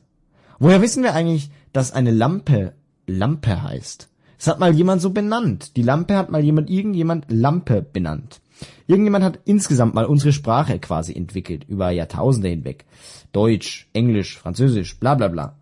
Woher 0.58 0.80
wissen 0.82 1.02
wir 1.02 1.14
eigentlich, 1.14 1.50
dass 1.72 1.92
eine 1.92 2.10
Lampe 2.10 2.74
Lampe 3.06 3.62
heißt? 3.62 4.08
Es 4.38 4.46
hat 4.46 4.60
mal 4.60 4.74
jemand 4.74 5.00
so 5.00 5.10
benannt. 5.10 5.76
Die 5.76 5.82
Lampe 5.82 6.16
hat 6.16 6.30
mal 6.30 6.44
jemand, 6.44 6.70
irgendjemand 6.70 7.26
Lampe 7.28 7.82
benannt. 7.82 8.40
Irgendjemand 8.86 9.24
hat 9.24 9.40
insgesamt 9.44 9.94
mal 9.94 10.04
unsere 10.04 10.32
Sprache 10.32 10.78
quasi 10.78 11.14
entwickelt, 11.14 11.64
über 11.68 11.90
Jahrtausende 11.90 12.48
hinweg. 12.48 12.84
Deutsch, 13.32 13.88
Englisch, 13.92 14.38
Französisch, 14.38 14.98
bla 14.98 15.14
bla 15.14 15.28
bla. 15.28 15.56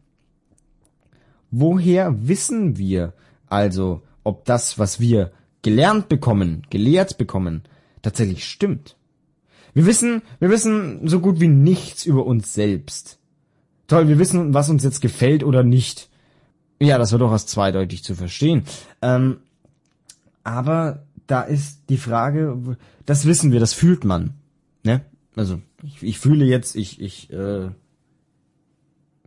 Woher 1.50 2.28
wissen 2.28 2.76
wir 2.78 3.14
also, 3.48 4.02
ob 4.24 4.44
das, 4.44 4.78
was 4.78 5.00
wir 5.00 5.32
gelernt 5.62 6.08
bekommen, 6.08 6.66
gelehrt 6.70 7.16
bekommen, 7.16 7.62
tatsächlich 8.02 8.44
stimmt? 8.44 8.96
Wir 9.75 9.87
wissen, 9.87 10.23
wir 10.38 10.50
wissen 10.50 11.07
so 11.09 11.21
gut 11.21 11.40
wie 11.40 11.49
nichts 11.49 12.07
über 12.07 12.25
uns 12.25 12.54
selbst. 12.54 13.19
Toll, 13.88 14.09
wir 14.09 14.19
wissen, 14.19 14.54
was 14.54 14.71
uns 14.71 14.85
jetzt 14.85 15.00
gefällt 15.00 15.45
oder 15.45 15.62
nicht. 15.62 16.09
Ja, 16.81 16.97
das 16.97 17.12
war 17.12 17.19
durchaus 17.19 17.47
zweideutig 17.47 18.02
zu 18.02 18.14
verstehen. 18.14 18.62
Ähm, 19.02 19.38
aber 20.43 21.04
da 21.26 21.43
ist 21.43 21.81
die 21.88 21.97
Frage, 21.97 22.76
das 23.04 23.26
wissen 23.26 23.52
wir, 23.52 23.61
das 23.61 23.73
fühlt 23.73 24.04
man. 24.04 24.35
Ne? 24.85 25.02
Also 25.37 25.61
ich, 25.83 26.02
ich 26.02 26.19
fühle 26.19 26.45
jetzt, 26.45 26.76
ich, 26.76 27.00
ich 27.00 27.33
äh, 27.33 27.71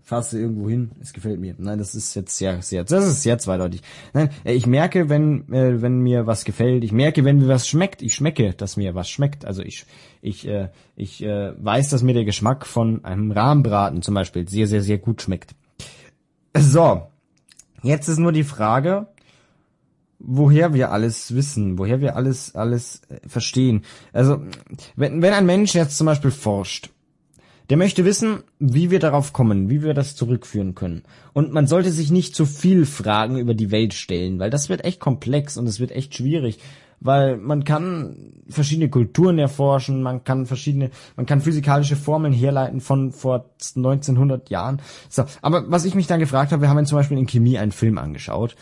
fasse 0.07 0.39
irgendwo 0.39 0.69
hin, 0.69 0.91
es 1.01 1.11
gefällt 1.11 1.37
mir. 1.37 1.53
Nein, 1.57 1.79
das 1.79 1.93
ist 1.93 2.15
jetzt 2.15 2.37
sehr, 2.37 2.61
sehr, 2.61 2.85
das 2.85 3.05
ist 3.05 3.23
sehr 3.23 3.39
zweideutig. 3.39 3.81
Nein, 4.13 4.29
äh, 4.45 4.53
ich 4.53 4.65
merke, 4.65 5.09
wenn, 5.09 5.51
äh, 5.51 5.81
wenn 5.81 5.99
mir 5.99 6.25
was 6.25 6.45
gefällt, 6.45 6.85
ich 6.85 6.93
merke, 6.93 7.25
wenn 7.25 7.39
mir 7.39 7.49
was 7.49 7.67
schmeckt, 7.67 8.01
ich 8.01 8.15
schmecke, 8.15 8.53
dass 8.53 8.77
mir 8.77 8.95
was 8.95 9.09
schmeckt. 9.09 9.43
Also 9.43 9.63
ich, 9.63 9.85
ich, 10.21 10.47
äh, 10.47 10.69
ich 10.95 11.21
äh, 11.21 11.51
weiß, 11.61 11.89
dass 11.89 12.03
mir 12.03 12.13
der 12.13 12.23
Geschmack 12.23 12.65
von 12.65 13.03
einem 13.03 13.33
Rahmbraten 13.33 14.01
zum 14.01 14.15
Beispiel 14.15 14.47
sehr, 14.47 14.65
sehr, 14.67 14.81
sehr 14.81 14.97
gut 14.97 15.21
schmeckt. 15.21 15.55
So, 16.57 17.07
jetzt 17.83 18.07
ist 18.07 18.17
nur 18.17 18.31
die 18.31 18.45
Frage, 18.45 19.07
woher 20.19 20.73
wir 20.73 20.93
alles 20.93 21.35
wissen, 21.35 21.77
woher 21.77 21.99
wir 21.99 22.15
alles, 22.15 22.55
alles 22.55 23.01
äh, 23.09 23.27
verstehen. 23.27 23.83
Also, 24.13 24.41
wenn, 24.95 25.21
wenn 25.21 25.33
ein 25.33 25.45
Mensch 25.45 25.75
jetzt 25.75 25.97
zum 25.97 26.05
Beispiel 26.05 26.31
forscht 26.31 26.91
der 27.69 27.77
möchte 27.77 28.05
wissen, 28.05 28.43
wie 28.59 28.91
wir 28.91 28.99
darauf 28.99 29.33
kommen, 29.33 29.69
wie 29.69 29.83
wir 29.83 29.93
das 29.93 30.15
zurückführen 30.15 30.73
können. 30.73 31.03
Und 31.33 31.51
man 31.51 31.67
sollte 31.67 31.91
sich 31.91 32.11
nicht 32.11 32.35
zu 32.35 32.45
viel 32.45 32.85
Fragen 32.85 33.37
über 33.37 33.53
die 33.53 33.71
Welt 33.71 33.93
stellen, 33.93 34.39
weil 34.39 34.49
das 34.49 34.69
wird 34.69 34.85
echt 34.85 34.99
komplex 34.99 35.57
und 35.57 35.67
es 35.67 35.79
wird 35.79 35.91
echt 35.91 36.15
schwierig, 36.15 36.59
weil 36.99 37.37
man 37.37 37.63
kann 37.63 38.33
verschiedene 38.47 38.89
Kulturen 38.89 39.37
erforschen, 39.37 40.01
man 40.01 40.23
kann 40.23 40.45
verschiedene, 40.45 40.91
man 41.15 41.25
kann 41.25 41.41
physikalische 41.41 41.95
Formeln 41.95 42.33
herleiten 42.33 42.79
von 42.79 43.11
vor 43.11 43.49
1900 43.75 44.49
Jahren. 44.49 44.81
So, 45.09 45.25
aber 45.41 45.69
was 45.69 45.85
ich 45.85 45.93
mich 45.93 46.07
dann 46.07 46.19
gefragt 46.19 46.51
habe, 46.51 46.61
wir 46.61 46.69
haben 46.69 46.85
zum 46.85 46.97
Beispiel 46.97 47.17
in 47.17 47.27
Chemie 47.27 47.57
einen 47.57 47.73
Film 47.73 47.97
angeschaut 47.97 48.55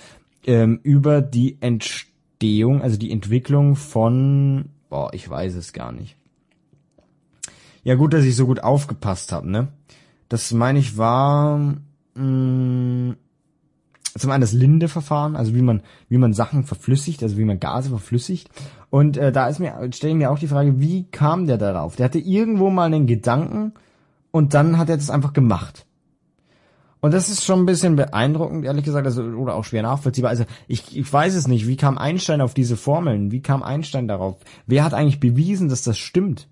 ähm, 0.48 0.80
über 0.82 1.22
die 1.22 1.58
Entstehung, 1.62 2.82
also 2.82 2.98
die 2.98 3.12
Entwicklung 3.12 3.76
von, 3.76 4.66
boah, 4.90 5.14
ich 5.14 5.30
weiß 5.30 5.56
es 5.56 5.74
gar 5.74 5.92
nicht 5.92 6.18
ja 7.86 7.96
gut, 7.96 8.14
dass 8.14 8.26
ich 8.26 8.36
so 8.36 8.46
gut 8.48 8.62
aufgepasst 8.62 9.32
habe, 9.32 9.50
ne? 9.50 9.70
Das 10.28 10.52
meine 10.52 10.80
ich 10.80 10.98
war 10.98 11.58
mh, 12.16 12.22
mm, 12.22 13.16
zum 14.18 14.32
einen 14.32 14.42
das 14.42 14.54
Linde-Verfahren, 14.54 15.36
also 15.36 15.54
wie 15.54 15.62
man 15.62 15.82
wie 16.10 16.18
man 16.18 16.34
Sachen 16.34 16.64
verflüssigt, 16.64 17.22
also 17.22 17.38
wie 17.38 17.46
man 17.46 17.60
Gase 17.60 17.90
verflüssigt. 17.90 18.50
Und 18.90 19.18
äh, 19.18 19.32
da 19.32 19.48
ist 19.48 19.60
mir 19.60 19.76
stelle 19.94 20.12
ich 20.12 20.18
mir 20.18 20.32
auch 20.32 20.40
die 20.40 20.48
Frage, 20.48 20.80
wie 20.80 21.04
kam 21.04 21.46
der 21.46 21.58
darauf? 21.58 21.96
Der 21.96 22.06
hatte 22.06 22.20
irgendwo 22.20 22.70
mal 22.70 22.86
einen 22.86 23.08
Gedanken 23.08 23.74
und 24.32 24.54
dann 24.54 24.78
hat 24.78 24.90
er 24.90 24.98
das 24.98 25.10
einfach 25.10 25.34
gemacht. 25.34 25.86
Und 27.02 27.14
das 27.14 27.30
ist 27.30 27.46
schon 27.46 27.60
ein 27.60 27.66
bisschen 27.68 27.96
beeindruckend, 27.96 28.66
ehrlich 28.66 28.84
gesagt, 28.84 29.06
also, 29.06 29.22
oder 29.22 29.54
auch 29.54 29.64
schwer 29.64 29.84
nachvollziehbar. 29.84 30.32
Also 30.32 30.46
ich, 30.68 30.98
ich 30.98 31.14
weiß 31.14 31.36
es 31.36 31.48
nicht. 31.48 31.68
Wie 31.68 31.78
kam 31.78 32.00
Einstein 32.00 32.42
auf 32.42 32.56
diese 32.56 32.78
Formeln? 32.78 33.32
Wie 33.32 33.44
kam 33.44 33.62
Einstein 33.62 34.08
darauf? 34.08 34.38
Wer 34.66 34.84
hat 34.84 34.96
eigentlich 34.96 35.20
bewiesen, 35.20 35.70
dass 35.70 35.84
das 35.84 36.00
stimmt? 36.00 36.48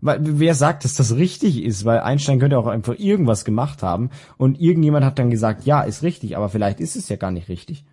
Weil, 0.00 0.18
wer 0.22 0.54
sagt, 0.54 0.84
dass 0.84 0.94
das 0.94 1.16
richtig 1.16 1.62
ist? 1.62 1.84
Weil 1.84 2.00
Einstein 2.00 2.38
könnte 2.38 2.58
auch 2.58 2.66
einfach 2.66 2.94
irgendwas 2.98 3.44
gemacht 3.44 3.82
haben 3.82 4.10
und 4.38 4.60
irgendjemand 4.60 5.04
hat 5.04 5.18
dann 5.18 5.30
gesagt, 5.30 5.64
ja, 5.66 5.82
ist 5.82 6.02
richtig, 6.02 6.36
aber 6.36 6.48
vielleicht 6.48 6.80
ist 6.80 6.96
es 6.96 7.08
ja 7.08 7.16
gar 7.16 7.30
nicht 7.30 7.48
richtig. 7.48 7.84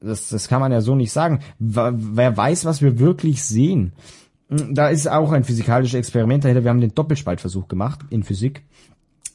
Das, 0.00 0.28
das 0.28 0.48
kann 0.48 0.60
man 0.60 0.72
ja 0.72 0.80
so 0.80 0.94
nicht 0.94 1.12
sagen. 1.12 1.40
Wer 1.58 2.36
weiß, 2.36 2.64
was 2.64 2.82
wir 2.82 2.98
wirklich 2.98 3.42
sehen? 3.42 3.92
Hm, 4.48 4.74
da 4.74 4.88
ist 4.88 5.08
auch 5.08 5.32
ein 5.32 5.44
physikalisches 5.44 5.98
Experiment 5.98 6.44
dahinter. 6.44 6.64
Wir 6.64 6.70
haben 6.70 6.80
den 6.80 6.94
Doppelspaltversuch 6.94 7.68
gemacht 7.68 8.00
in 8.10 8.22
Physik. 8.22 8.62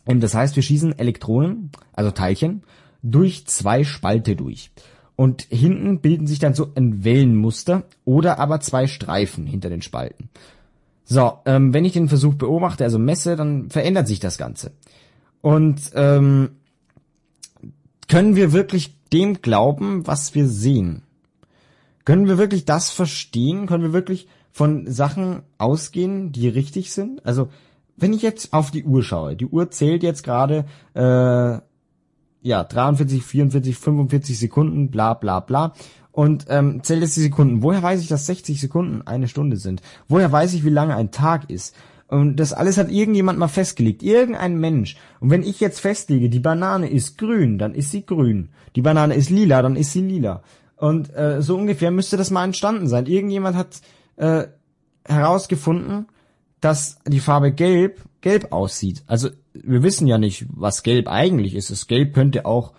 Und 0.05 0.21
das 0.21 0.35
heißt, 0.35 0.55
wir 0.55 0.63
schießen 0.63 0.97
Elektronen, 0.97 1.71
also 1.93 2.11
Teilchen, 2.11 2.63
durch 3.01 3.45
zwei 3.47 3.83
Spalte 3.83 4.35
durch. 4.35 4.71
Und 5.15 5.43
hinten 5.49 5.99
bilden 5.99 6.27
sich 6.27 6.39
dann 6.39 6.55
so 6.55 6.71
ein 6.75 7.03
Wellenmuster 7.03 7.83
oder 8.03 8.39
aber 8.39 8.59
zwei 8.61 8.87
Streifen 8.87 9.45
hinter 9.45 9.69
den 9.69 9.81
Spalten. 9.81 10.29
So, 11.05 11.39
ähm, 11.45 11.73
wenn 11.73 11.85
ich 11.85 11.93
den 11.93 12.09
Versuch 12.09 12.35
beobachte, 12.35 12.83
also 12.83 12.99
messe, 12.99 13.35
dann 13.35 13.69
verändert 13.69 14.07
sich 14.07 14.19
das 14.19 14.37
Ganze. 14.37 14.71
Und 15.41 15.91
ähm, 15.95 16.51
können 18.07 18.35
wir 18.35 18.53
wirklich 18.53 18.95
dem 19.11 19.41
glauben, 19.41 20.07
was 20.07 20.33
wir 20.35 20.47
sehen? 20.47 21.03
Können 22.05 22.27
wir 22.27 22.37
wirklich 22.37 22.65
das 22.65 22.89
verstehen? 22.89 23.67
Können 23.67 23.83
wir 23.83 23.93
wirklich 23.93 24.27
von 24.51 24.89
Sachen 24.91 25.43
ausgehen, 25.57 26.31
die 26.31 26.47
richtig 26.47 26.91
sind? 26.91 27.25
Also, 27.25 27.49
wenn 27.95 28.13
ich 28.13 28.21
jetzt 28.21 28.53
auf 28.53 28.71
die 28.71 28.83
Uhr 28.83 29.03
schaue, 29.03 29.35
die 29.35 29.45
Uhr 29.45 29.69
zählt 29.71 30.03
jetzt 30.03 30.23
gerade 30.23 30.65
äh, 30.95 31.59
ja 32.41 32.63
43, 32.63 33.23
44, 33.23 33.77
45 33.77 34.39
Sekunden, 34.39 34.89
bla 34.89 35.13
bla 35.13 35.39
bla 35.39 35.73
und 36.13 36.45
ähm, 36.47 36.81
zählt 36.83 37.01
jetzt 37.01 37.17
die 37.17 37.21
Sekunden. 37.21 37.63
Woher 37.63 37.83
weiß 37.83 37.99
ich, 37.99 38.07
dass 38.07 38.27
60 38.27 38.61
Sekunden 38.61 39.01
eine 39.01 39.27
Stunde 39.27 39.57
sind? 39.57 39.81
Woher 40.07 40.31
weiß 40.31 40.53
ich, 40.53 40.63
wie 40.63 40.69
lange 40.69 40.95
ein 40.95 41.11
Tag 41.11 41.49
ist? 41.49 41.75
Und 42.07 42.35
das 42.35 42.53
alles 42.53 42.77
hat 42.77 42.91
irgendjemand 42.91 43.39
mal 43.39 43.47
festgelegt, 43.47 44.03
irgendein 44.03 44.59
Mensch. 44.59 44.95
Und 45.19 45.31
wenn 45.31 45.41
ich 45.41 45.59
jetzt 45.59 45.79
festlege, 45.79 46.29
die 46.29 46.39
Banane 46.39 46.87
ist 46.87 47.17
grün, 47.17 47.57
dann 47.57 47.73
ist 47.73 47.89
sie 47.89 48.05
grün. 48.05 48.49
Die 48.75 48.83
Banane 48.83 49.15
ist 49.15 49.31
lila, 49.31 49.63
dann 49.63 49.75
ist 49.75 49.91
sie 49.91 50.01
lila. 50.01 50.43
Und 50.77 51.11
äh, 51.15 51.41
so 51.41 51.57
ungefähr 51.57 51.89
müsste 51.89 52.15
das 52.15 52.29
mal 52.29 52.43
entstanden 52.43 52.87
sein. 52.87 53.07
Irgendjemand 53.07 53.57
hat 53.57 53.81
äh, 54.17 54.45
herausgefunden, 55.05 56.05
dass 56.61 56.99
die 57.07 57.19
Farbe 57.19 57.51
Gelb 57.51 58.01
gelb 58.21 58.51
aussieht. 58.51 59.03
Also 59.07 59.29
wir 59.53 59.81
wissen 59.81 60.05
ja 60.05 60.19
nicht, 60.19 60.45
was 60.49 60.83
Gelb 60.83 61.07
eigentlich 61.07 61.55
ist. 61.55 61.71
Das 61.71 61.87
Gelb 61.87 62.13
könnte 62.13 62.45
auch 62.45 62.73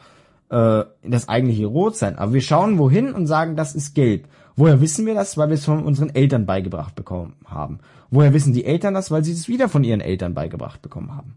äh, 0.51 0.85
das 1.03 1.29
eigentliche 1.29 1.67
Rot 1.67 1.97
sein. 1.97 2.17
Aber 2.19 2.33
wir 2.33 2.41
schauen 2.41 2.79
wohin 2.79 3.13
und 3.13 3.27
sagen, 3.27 3.57
das 3.57 3.75
ist 3.75 3.95
gelb. 3.95 4.29
Woher 4.57 4.81
wissen 4.81 5.07
wir 5.07 5.15
das? 5.15 5.37
Weil 5.37 5.49
wir 5.49 5.55
es 5.55 5.65
von 5.65 5.85
unseren 5.85 6.15
Eltern 6.15 6.47
beigebracht 6.47 6.95
bekommen 6.95 7.35
haben. 7.45 7.81
Woher 8.11 8.33
wissen 8.33 8.53
die 8.53 8.65
Eltern 8.65 8.95
das? 8.95 9.11
Weil 9.11 9.25
sie 9.25 9.33
es 9.33 9.49
wieder 9.49 9.69
von 9.69 9.85
ihren 9.85 10.01
Eltern 10.01 10.35
beigebracht 10.35 10.81
bekommen 10.83 11.17
haben. 11.17 11.35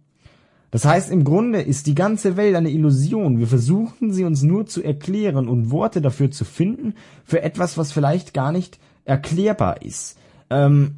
Das 0.69 0.85
heißt, 0.85 1.11
im 1.11 1.23
Grunde 1.23 1.61
ist 1.61 1.87
die 1.87 1.95
ganze 1.95 2.35
Welt 2.35 2.55
eine 2.55 2.69
Illusion. 2.69 3.39
Wir 3.39 3.47
versuchen 3.47 4.11
sie 4.11 4.25
uns 4.25 4.43
nur 4.43 4.65
zu 4.65 4.83
erklären 4.83 5.47
und 5.47 5.71
Worte 5.71 6.01
dafür 6.01 6.29
zu 6.29 6.43
finden, 6.43 6.95
für 7.23 7.41
etwas, 7.41 7.77
was 7.77 7.91
vielleicht 7.91 8.33
gar 8.33 8.51
nicht 8.51 8.77
erklärbar 9.05 9.81
ist. 9.81 10.17
Ähm, 10.49 10.95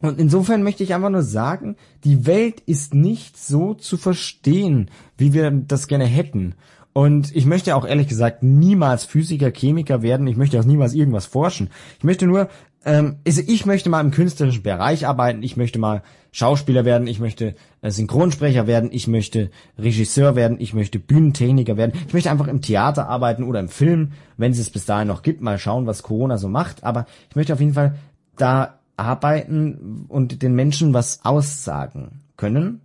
und 0.00 0.18
insofern 0.18 0.62
möchte 0.62 0.82
ich 0.82 0.94
einfach 0.94 1.10
nur 1.10 1.22
sagen, 1.22 1.76
die 2.04 2.24
Welt 2.24 2.60
ist 2.60 2.94
nicht 2.94 3.38
so 3.38 3.74
zu 3.74 3.98
verstehen, 3.98 4.90
wie 5.18 5.34
wir 5.34 5.50
das 5.50 5.88
gerne 5.88 6.06
hätten. 6.06 6.54
Und 6.92 7.34
ich 7.34 7.46
möchte 7.46 7.76
auch 7.76 7.86
ehrlich 7.86 8.08
gesagt 8.08 8.42
niemals 8.42 9.04
Physiker, 9.04 9.52
Chemiker 9.52 10.02
werden. 10.02 10.26
Ich 10.26 10.36
möchte 10.36 10.58
auch 10.58 10.64
niemals 10.64 10.94
irgendwas 10.94 11.26
forschen. 11.26 11.70
Ich 11.98 12.04
möchte 12.04 12.26
nur, 12.26 12.48
ähm, 12.84 13.16
also 13.24 13.42
ich 13.46 13.64
möchte 13.64 13.90
mal 13.90 14.00
im 14.00 14.10
künstlerischen 14.10 14.62
Bereich 14.62 15.06
arbeiten. 15.06 15.42
Ich 15.42 15.56
möchte 15.56 15.78
mal 15.78 16.02
Schauspieler 16.32 16.84
werden. 16.84 17.06
Ich 17.06 17.20
möchte 17.20 17.54
äh, 17.80 17.90
Synchronsprecher 17.90 18.66
werden. 18.66 18.90
Ich 18.92 19.06
möchte 19.06 19.50
Regisseur 19.78 20.34
werden. 20.34 20.56
Ich 20.60 20.74
möchte 20.74 20.98
Bühnentechniker 20.98 21.76
werden. 21.76 21.92
Ich 22.08 22.12
möchte 22.12 22.30
einfach 22.30 22.48
im 22.48 22.60
Theater 22.60 23.08
arbeiten 23.08 23.44
oder 23.44 23.60
im 23.60 23.68
Film, 23.68 24.12
wenn 24.36 24.50
es 24.50 24.58
es 24.58 24.70
bis 24.70 24.84
dahin 24.84 25.08
noch 25.08 25.22
gibt. 25.22 25.40
Mal 25.42 25.58
schauen, 25.58 25.86
was 25.86 26.02
Corona 26.02 26.38
so 26.38 26.48
macht. 26.48 26.82
Aber 26.82 27.06
ich 27.28 27.36
möchte 27.36 27.52
auf 27.52 27.60
jeden 27.60 27.74
Fall 27.74 27.94
da 28.36 28.80
arbeiten 28.96 30.06
und 30.08 30.42
den 30.42 30.54
Menschen 30.54 30.92
was 30.92 31.20
aussagen 31.24 32.22
können 32.36 32.80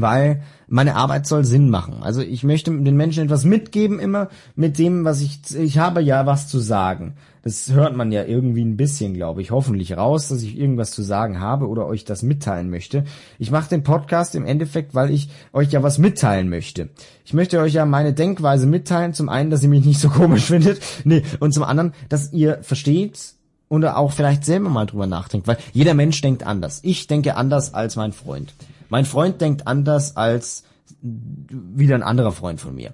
weil 0.00 0.42
meine 0.68 0.96
Arbeit 0.96 1.26
soll 1.26 1.44
Sinn 1.44 1.70
machen. 1.70 2.02
Also 2.02 2.20
ich 2.20 2.44
möchte 2.44 2.70
den 2.70 2.96
Menschen 2.96 3.24
etwas 3.24 3.44
mitgeben 3.44 3.98
immer 3.98 4.28
mit 4.54 4.78
dem, 4.78 5.04
was 5.04 5.20
ich 5.20 5.40
ich 5.56 5.78
habe 5.78 6.00
ja 6.00 6.26
was 6.26 6.48
zu 6.48 6.58
sagen. 6.58 7.14
Das 7.42 7.72
hört 7.72 7.96
man 7.96 8.12
ja 8.12 8.24
irgendwie 8.24 8.64
ein 8.64 8.76
bisschen, 8.76 9.14
glaube 9.14 9.40
ich, 9.40 9.50
hoffentlich 9.50 9.96
raus, 9.96 10.28
dass 10.28 10.42
ich 10.42 10.58
irgendwas 10.58 10.90
zu 10.90 11.02
sagen 11.02 11.40
habe 11.40 11.68
oder 11.68 11.86
euch 11.86 12.04
das 12.04 12.22
mitteilen 12.22 12.68
möchte. 12.68 13.04
Ich 13.38 13.50
mache 13.50 13.70
den 13.70 13.84
Podcast 13.84 14.34
im 14.34 14.44
Endeffekt, 14.44 14.94
weil 14.94 15.10
ich 15.10 15.30
euch 15.52 15.72
ja 15.72 15.82
was 15.82 15.98
mitteilen 15.98 16.50
möchte. 16.50 16.90
Ich 17.24 17.32
möchte 17.32 17.60
euch 17.60 17.72
ja 17.72 17.86
meine 17.86 18.12
Denkweise 18.12 18.66
mitteilen. 18.66 19.14
Zum 19.14 19.28
einen, 19.28 19.50
dass 19.50 19.62
ihr 19.62 19.70
mich 19.70 19.86
nicht 19.86 20.00
so 20.00 20.10
komisch 20.10 20.44
findet, 20.46 20.80
nee, 21.04 21.22
und 21.40 21.54
zum 21.54 21.62
anderen, 21.62 21.94
dass 22.08 22.32
ihr 22.32 22.58
versteht, 22.62 23.34
oder 23.68 23.96
auch 23.98 24.12
vielleicht 24.12 24.44
selber 24.44 24.68
mal 24.70 24.86
drüber 24.86 25.06
nachdenkt, 25.06 25.46
weil 25.46 25.58
jeder 25.72 25.94
Mensch 25.94 26.20
denkt 26.20 26.42
anders. 26.42 26.80
Ich 26.82 27.06
denke 27.06 27.36
anders 27.36 27.74
als 27.74 27.96
mein 27.96 28.12
Freund. 28.12 28.54
Mein 28.88 29.04
Freund 29.04 29.40
denkt 29.40 29.66
anders 29.66 30.16
als 30.16 30.64
wieder 31.00 31.94
ein 31.94 32.02
anderer 32.02 32.32
Freund 32.32 32.60
von 32.60 32.74
mir. 32.74 32.92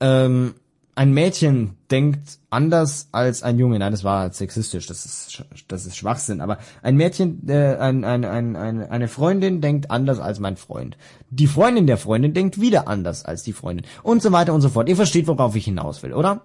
Ähm, 0.00 0.54
ein 0.96 1.12
Mädchen 1.12 1.76
denkt 1.90 2.38
anders 2.50 3.08
als 3.10 3.42
ein 3.42 3.58
Junge. 3.58 3.78
Nein, 3.78 3.90
das 3.90 4.04
war 4.04 4.32
sexistisch, 4.32 4.86
das 4.86 5.04
ist, 5.04 5.44
das 5.66 5.86
ist 5.86 5.96
Schwachsinn. 5.96 6.40
Aber 6.40 6.58
ein 6.82 6.96
Mädchen, 6.96 7.48
äh, 7.48 7.76
ein, 7.76 8.04
ein, 8.04 8.24
ein, 8.24 8.56
ein, 8.56 8.88
eine 8.88 9.08
Freundin 9.08 9.60
denkt 9.60 9.90
anders 9.90 10.20
als 10.20 10.38
mein 10.38 10.56
Freund. 10.56 10.96
Die 11.30 11.48
Freundin 11.48 11.88
der 11.88 11.98
Freundin 11.98 12.32
denkt 12.32 12.60
wieder 12.60 12.86
anders 12.86 13.24
als 13.24 13.42
die 13.42 13.52
Freundin. 13.52 13.86
Und 14.02 14.22
so 14.22 14.30
weiter 14.30 14.54
und 14.54 14.60
so 14.60 14.68
fort. 14.68 14.88
Ihr 14.88 14.96
versteht, 14.96 15.26
worauf 15.26 15.56
ich 15.56 15.64
hinaus 15.64 16.02
will, 16.02 16.12
oder? 16.12 16.42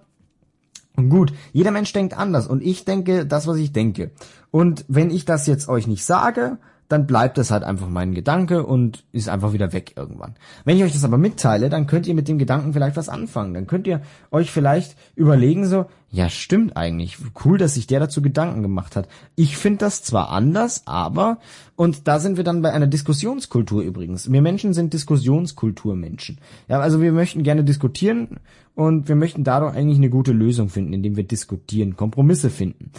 Und 0.96 1.08
gut, 1.08 1.32
jeder 1.52 1.70
Mensch 1.70 1.92
denkt 1.92 2.18
anders 2.18 2.48
und 2.48 2.62
ich 2.62 2.84
denke 2.84 3.24
das, 3.24 3.46
was 3.46 3.56
ich 3.58 3.72
denke. 3.72 4.10
Und 4.50 4.84
wenn 4.88 5.10
ich 5.10 5.24
das 5.24 5.46
jetzt 5.46 5.68
euch 5.68 5.86
nicht 5.86 6.04
sage, 6.04 6.58
dann 6.90 7.06
bleibt 7.06 7.38
das 7.38 7.52
halt 7.52 7.62
einfach 7.62 7.88
mein 7.88 8.14
Gedanke 8.14 8.66
und 8.66 9.04
ist 9.12 9.28
einfach 9.28 9.52
wieder 9.52 9.72
weg 9.72 9.92
irgendwann. 9.96 10.34
Wenn 10.64 10.76
ich 10.76 10.82
euch 10.82 10.92
das 10.92 11.04
aber 11.04 11.18
mitteile, 11.18 11.70
dann 11.70 11.86
könnt 11.86 12.08
ihr 12.08 12.14
mit 12.14 12.26
dem 12.26 12.36
Gedanken 12.36 12.72
vielleicht 12.72 12.96
was 12.96 13.08
anfangen. 13.08 13.54
Dann 13.54 13.68
könnt 13.68 13.86
ihr 13.86 14.02
euch 14.32 14.50
vielleicht 14.50 14.96
überlegen 15.14 15.66
so, 15.66 15.86
ja 16.10 16.28
stimmt 16.28 16.76
eigentlich, 16.76 17.18
cool, 17.44 17.58
dass 17.58 17.74
sich 17.74 17.86
der 17.86 18.00
dazu 18.00 18.22
Gedanken 18.22 18.62
gemacht 18.62 18.96
hat. 18.96 19.08
Ich 19.36 19.56
finde 19.56 19.78
das 19.78 20.02
zwar 20.02 20.30
anders, 20.30 20.82
aber, 20.86 21.38
und 21.76 22.08
da 22.08 22.18
sind 22.18 22.36
wir 22.36 22.42
dann 22.42 22.60
bei 22.60 22.72
einer 22.72 22.88
Diskussionskultur 22.88 23.82
übrigens. 23.82 24.30
Wir 24.30 24.42
Menschen 24.42 24.74
sind 24.74 24.92
Diskussionskulturmenschen. 24.92 26.38
Ja, 26.66 26.80
also 26.80 27.00
wir 27.00 27.12
möchten 27.12 27.44
gerne 27.44 27.62
diskutieren 27.62 28.40
und 28.74 29.06
wir 29.08 29.14
möchten 29.14 29.44
dadurch 29.44 29.76
eigentlich 29.76 29.98
eine 29.98 30.10
gute 30.10 30.32
Lösung 30.32 30.70
finden, 30.70 30.92
indem 30.92 31.14
wir 31.14 31.24
diskutieren, 31.24 31.96
Kompromisse 31.96 32.50
finden 32.50 32.90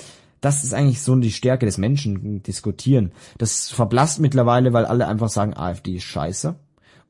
das 0.41 0.63
ist 0.63 0.73
eigentlich 0.73 1.01
so 1.01 1.15
die 1.15 1.31
Stärke 1.31 1.65
des 1.65 1.77
Menschen, 1.77 2.43
diskutieren. 2.43 3.11
Das 3.37 3.69
verblasst 3.69 4.19
mittlerweile, 4.19 4.73
weil 4.73 4.85
alle 4.85 5.07
einfach 5.07 5.29
sagen, 5.29 5.55
AfD 5.55 5.95
ist 5.95 6.03
scheiße 6.03 6.55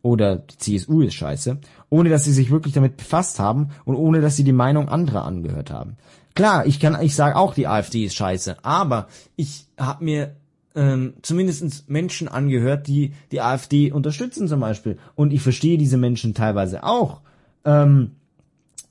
oder 0.01 0.37
die 0.37 0.57
CSU 0.57 1.01
ist 1.01 1.13
scheiße, 1.13 1.59
ohne 1.89 2.09
dass 2.09 2.25
sie 2.25 2.33
sich 2.33 2.51
wirklich 2.51 2.73
damit 2.73 2.97
befasst 2.97 3.39
haben 3.39 3.69
und 3.85 3.95
ohne 3.95 4.21
dass 4.21 4.35
sie 4.35 4.43
die 4.43 4.51
Meinung 4.51 4.89
anderer 4.89 5.25
angehört 5.25 5.71
haben. 5.71 5.97
Klar, 6.35 6.65
ich 6.65 6.79
kann, 6.79 7.01
ich 7.01 7.15
sage 7.15 7.35
auch, 7.35 7.53
die 7.53 7.67
AfD 7.67 8.05
ist 8.05 8.15
scheiße, 8.15 8.63
aber 8.63 9.07
ich 9.35 9.67
habe 9.77 10.03
mir 10.03 10.35
ähm, 10.75 11.15
zumindest 11.21 11.89
Menschen 11.89 12.27
angehört, 12.27 12.87
die 12.87 13.13
die 13.31 13.41
AfD 13.41 13.91
unterstützen 13.91 14.47
zum 14.47 14.59
Beispiel. 14.61 14.97
Und 15.15 15.33
ich 15.33 15.41
verstehe 15.41 15.77
diese 15.77 15.97
Menschen 15.97 16.33
teilweise 16.33 16.83
auch. 16.83 17.21
Ähm, 17.65 18.11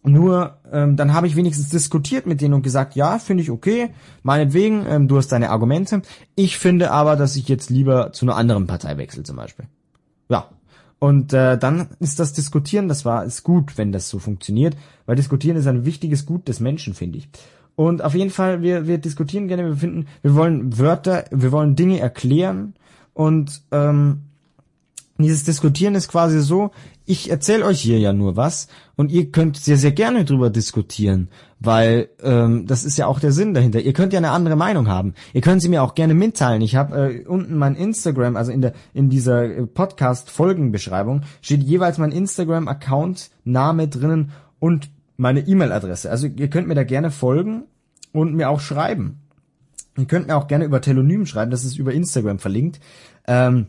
nur, 0.03 0.57
ähm, 0.73 0.97
dann 0.97 1.13
habe 1.13 1.27
ich 1.27 1.37
wenigstens 1.37 1.69
diskutiert 1.69 2.27
mit 2.27 2.41
denen 2.41 2.55
und 2.55 2.63
gesagt, 2.63 2.95
ja, 2.95 3.19
finde 3.19 3.43
ich 3.43 3.51
okay, 3.51 3.91
meinetwegen, 4.23 4.87
ähm, 4.87 5.09
du 5.09 5.19
hast 5.19 5.29
deine 5.29 5.51
Argumente. 5.51 6.03
Ich 6.35 6.59
finde 6.59 6.91
aber, 6.91 7.17
dass 7.17 7.37
ich 7.37 7.49
jetzt 7.49 7.69
lieber 7.69 8.13
zu 8.13 8.25
einer 8.25 8.37
anderen 8.37 8.67
Partei 8.67 8.97
wechsle 8.97 9.25
zum 9.25 9.37
Beispiel. 9.37 9.67
Ja. 10.29 10.49
Und 10.99 11.33
äh, 11.33 11.59
dann 11.59 11.89
ist 11.99 12.19
das 12.19 12.35
Diskutieren, 12.35 12.89
das 12.89 13.05
war 13.07 13.25
ist 13.25 13.43
gut, 13.43 13.79
wenn 13.79 13.91
das 13.91 14.11
so 14.11 14.19
funktioniert, 14.19 14.77
weil 15.07 15.17
Diskutieren 15.17 15.57
ist 15.57 15.67
ein 15.67 15.87
wichtiges 15.87 16.27
Gut 16.27 16.47
des 16.47 16.61
Menschen, 16.61 16.93
finde 16.95 17.19
ich. 17.19 17.29
Und 17.75 18.03
auf 18.03 18.15
jeden 18.15 18.31
Fall, 18.31 18.61
wir, 18.61 18.87
wir 18.87 18.99
diskutieren 18.99 19.49
gerne, 19.49 19.65
wir 19.65 19.77
finden, 19.77 20.07
wir 20.21 20.35
wollen 20.35 20.79
Wörter, 20.79 21.25
wir 21.31 21.53
wollen 21.53 21.77
Dinge 21.77 22.01
erklären 22.01 22.75
und 23.15 23.63
ähm, 23.71 24.25
dieses 25.17 25.45
Diskutieren 25.45 25.95
ist 25.95 26.09
quasi 26.09 26.41
so, 26.41 26.71
ich 27.07 27.31
erzähle 27.31 27.65
euch 27.65 27.81
hier 27.81 27.99
ja 27.99 28.13
nur 28.13 28.37
was 28.37 28.69
und 29.01 29.11
ihr 29.11 29.33
könnt 29.33 29.57
sehr, 29.57 29.79
sehr 29.79 29.93
gerne 29.93 30.27
drüber 30.27 30.51
diskutieren, 30.51 31.31
weil 31.59 32.11
ähm, 32.23 32.67
das 32.67 32.85
ist 32.85 32.99
ja 32.99 33.07
auch 33.07 33.19
der 33.19 33.33
Sinn 33.33 33.55
dahinter. 33.55 33.81
Ihr 33.81 33.95
könnt 33.95 34.13
ja 34.13 34.19
eine 34.19 34.31
andere 34.31 34.57
Meinung 34.57 34.89
haben. 34.89 35.15
Ihr 35.33 35.41
könnt 35.41 35.63
sie 35.63 35.71
mir 35.71 35.83
auch 35.83 35.95
gerne 35.95 36.13
mitteilen. 36.13 36.61
Ich 36.61 36.77
habe 36.77 37.15
äh, 37.15 37.27
unten 37.27 37.57
mein 37.57 37.77
Instagram, 37.77 38.37
also 38.37 38.53
in 38.53 38.61
der 38.61 38.75
in 38.93 39.09
dieser 39.09 39.45
äh, 39.45 39.67
Podcast-Folgenbeschreibung 39.67 41.23
steht 41.41 41.63
jeweils 41.63 41.97
mein 41.97 42.13
Instagram-Account, 42.13 43.31
Name 43.45 43.89
drinnen 43.89 44.33
und 44.59 44.91
meine 45.17 45.49
E-Mail-Adresse. 45.49 46.11
Also 46.11 46.27
ihr 46.27 46.51
könnt 46.51 46.69
mir 46.69 46.75
da 46.75 46.85
gerne 46.85 47.11
folgen 47.11 47.63
und 48.13 48.35
mir 48.35 48.51
auch 48.51 48.61
schreiben. 48.61 49.23
Ihr 49.97 50.05
könnt 50.05 50.27
mir 50.27 50.37
auch 50.37 50.47
gerne 50.47 50.67
über 50.67 50.83
Telonym 50.83 51.25
schreiben, 51.25 51.51
das 51.51 51.65
ist 51.65 51.79
über 51.79 51.95
Instagram 51.95 52.39
verlinkt. 52.39 52.81
Ähm, 53.27 53.69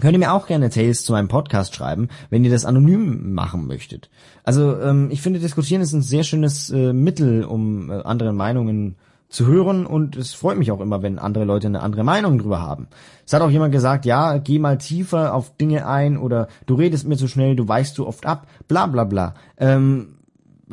Könnt 0.00 0.12
ihr 0.12 0.18
mir 0.18 0.32
auch 0.32 0.46
gerne 0.46 0.70
Tales 0.70 1.04
zu 1.04 1.12
meinem 1.12 1.28
Podcast 1.28 1.74
schreiben, 1.74 2.08
wenn 2.30 2.44
ihr 2.44 2.50
das 2.50 2.64
anonym 2.64 3.32
machen 3.32 3.66
möchtet. 3.66 4.10
Also 4.44 4.80
ähm, 4.80 5.08
ich 5.10 5.20
finde, 5.20 5.40
diskutieren 5.40 5.82
ist 5.82 5.92
ein 5.92 6.02
sehr 6.02 6.22
schönes 6.22 6.70
äh, 6.70 6.92
Mittel, 6.92 7.44
um 7.44 7.90
äh, 7.90 8.02
andere 8.02 8.32
Meinungen 8.32 8.96
zu 9.28 9.46
hören 9.46 9.84
und 9.84 10.16
es 10.16 10.32
freut 10.32 10.56
mich 10.56 10.72
auch 10.72 10.80
immer, 10.80 11.02
wenn 11.02 11.18
andere 11.18 11.44
Leute 11.44 11.66
eine 11.66 11.80
andere 11.80 12.04
Meinung 12.04 12.38
drüber 12.38 12.62
haben. 12.62 12.88
Es 13.26 13.32
hat 13.32 13.42
auch 13.42 13.50
jemand 13.50 13.72
gesagt, 13.72 14.06
ja, 14.06 14.38
geh 14.38 14.58
mal 14.58 14.78
tiefer 14.78 15.34
auf 15.34 15.54
Dinge 15.56 15.86
ein 15.86 16.16
oder 16.16 16.48
du 16.66 16.76
redest 16.76 17.06
mir 17.06 17.16
zu 17.16 17.28
schnell, 17.28 17.54
du 17.54 17.68
weichst 17.68 17.94
zu 17.94 18.06
oft 18.06 18.24
ab, 18.24 18.46
bla 18.68 18.86
bla 18.86 19.04
bla. 19.04 19.34
Ähm, 19.58 20.14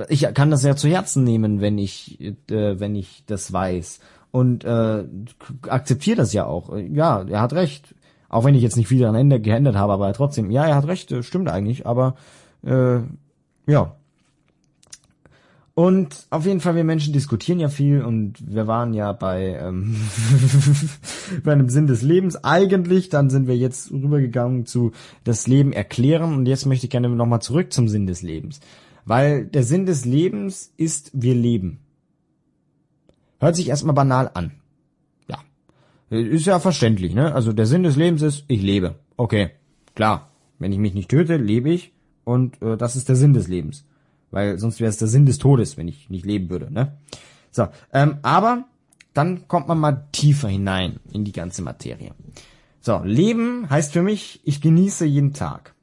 ich 0.08 0.22
kann 0.34 0.52
das 0.52 0.64
ja 0.64 0.76
zu 0.76 0.88
Herzen 0.88 1.24
nehmen, 1.24 1.62
wenn 1.62 1.78
ich, 1.78 2.20
äh, 2.22 2.36
wenn 2.80 2.96
ich 2.96 3.24
das 3.26 3.52
weiß 3.52 4.00
und 4.32 4.64
äh, 4.64 5.04
akzeptiere 5.68 6.18
das 6.18 6.32
ja 6.32 6.46
auch. 6.46 6.76
Ja, 6.78 7.24
er 7.24 7.42
hat 7.42 7.54
recht 7.54 7.96
auch 8.30 8.44
wenn 8.44 8.56
ich 8.56 8.62
jetzt 8.62 8.78
nicht 8.78 8.88
viel 8.88 9.00
daran 9.00 9.30
geändert 9.42 9.76
habe, 9.76 9.94
aber 9.94 10.12
trotzdem, 10.14 10.52
ja, 10.52 10.66
er 10.66 10.76
hat 10.76 10.88
recht, 10.88 11.14
stimmt 11.24 11.50
eigentlich, 11.50 11.86
aber 11.86 12.16
äh, 12.64 13.00
ja. 13.68 13.96
Und 15.74 16.26
auf 16.30 16.46
jeden 16.46 16.62
Fall, 16.62 16.76
wir 16.76 16.86
Menschen 16.86 17.12
diskutieren 17.12 17.60
ja 17.60 17.68
viel 17.68 18.02
und 18.02 18.36
wir 18.48 18.66
waren 18.66 18.94
ja 18.94 19.12
bei, 19.12 19.60
ähm, 19.62 19.98
bei 21.44 21.52
einem 21.52 21.68
Sinn 21.68 21.86
des 21.86 22.02
Lebens 22.02 22.42
eigentlich. 22.46 23.10
Dann 23.10 23.30
sind 23.30 23.48
wir 23.48 23.58
jetzt 23.58 23.92
rübergegangen 23.92 24.66
zu 24.66 24.94
das 25.26 25.48
Leben 25.48 25.74
erklären 25.74 26.34
und 26.34 26.46
jetzt 26.46 26.66
möchte 26.66 26.86
ich 26.86 26.92
gerne 26.92 27.10
nochmal 27.10 27.42
zurück 27.42 27.74
zum 27.74 27.90
Sinn 27.90 28.08
des 28.08 28.22
Lebens. 28.22 28.62
Weil 29.04 29.46
der 29.46 29.64
Sinn 29.64 29.86
des 29.86 30.06
Lebens 30.06 30.72
ist, 30.78 31.12
wir 31.14 31.36
leben. 31.36 31.80
Hört 33.40 33.58
sich 33.58 33.68
erstmal 33.68 33.96
banal 33.96 34.32
an. 34.34 34.52
Ist 36.16 36.46
ja 36.46 36.60
verständlich, 36.60 37.14
ne? 37.14 37.34
Also 37.34 37.54
der 37.54 37.66
Sinn 37.66 37.84
des 37.84 37.96
Lebens 37.96 38.22
ist, 38.22 38.46
ich 38.48 38.62
lebe. 38.62 38.96
Okay, 39.18 39.52
klar. 39.94 40.32
Wenn 40.60 40.72
ich 40.72 40.80
mich 40.80 40.94
nicht 40.94 41.10
töte, 41.10 41.38
lebe 41.38 41.70
ich 41.70 41.92
und 42.24 42.62
äh, 42.62 42.78
das 42.78 42.96
ist 42.96 43.10
der 43.10 43.16
Sinn 43.16 43.34
des 43.34 43.48
Lebens. 43.48 43.86
Weil 44.32 44.58
sonst 44.58 44.80
wäre 44.80 44.90
es 44.90 44.98
der 44.98 45.08
Sinn 45.08 45.26
des 45.26 45.38
Todes, 45.38 45.78
wenn 45.78 45.88
ich 45.88 46.10
nicht 46.10 46.26
leben 46.26 46.50
würde, 46.50 46.72
ne? 46.72 46.98
So, 47.52 47.68
ähm, 47.94 48.18
aber 48.22 48.66
dann 49.14 49.48
kommt 49.48 49.68
man 49.68 49.80
mal 49.80 50.08
tiefer 50.12 50.50
hinein 50.50 51.00
in 51.12 51.24
die 51.24 51.32
ganze 51.32 51.62
Materie. 51.62 52.12
So, 52.82 53.02
Leben 53.04 53.70
heißt 53.70 53.94
für 53.94 54.04
mich, 54.04 54.42
ich 54.44 54.62
genieße 54.62 55.06
jeden 55.06 55.34
Tag. 55.34 55.75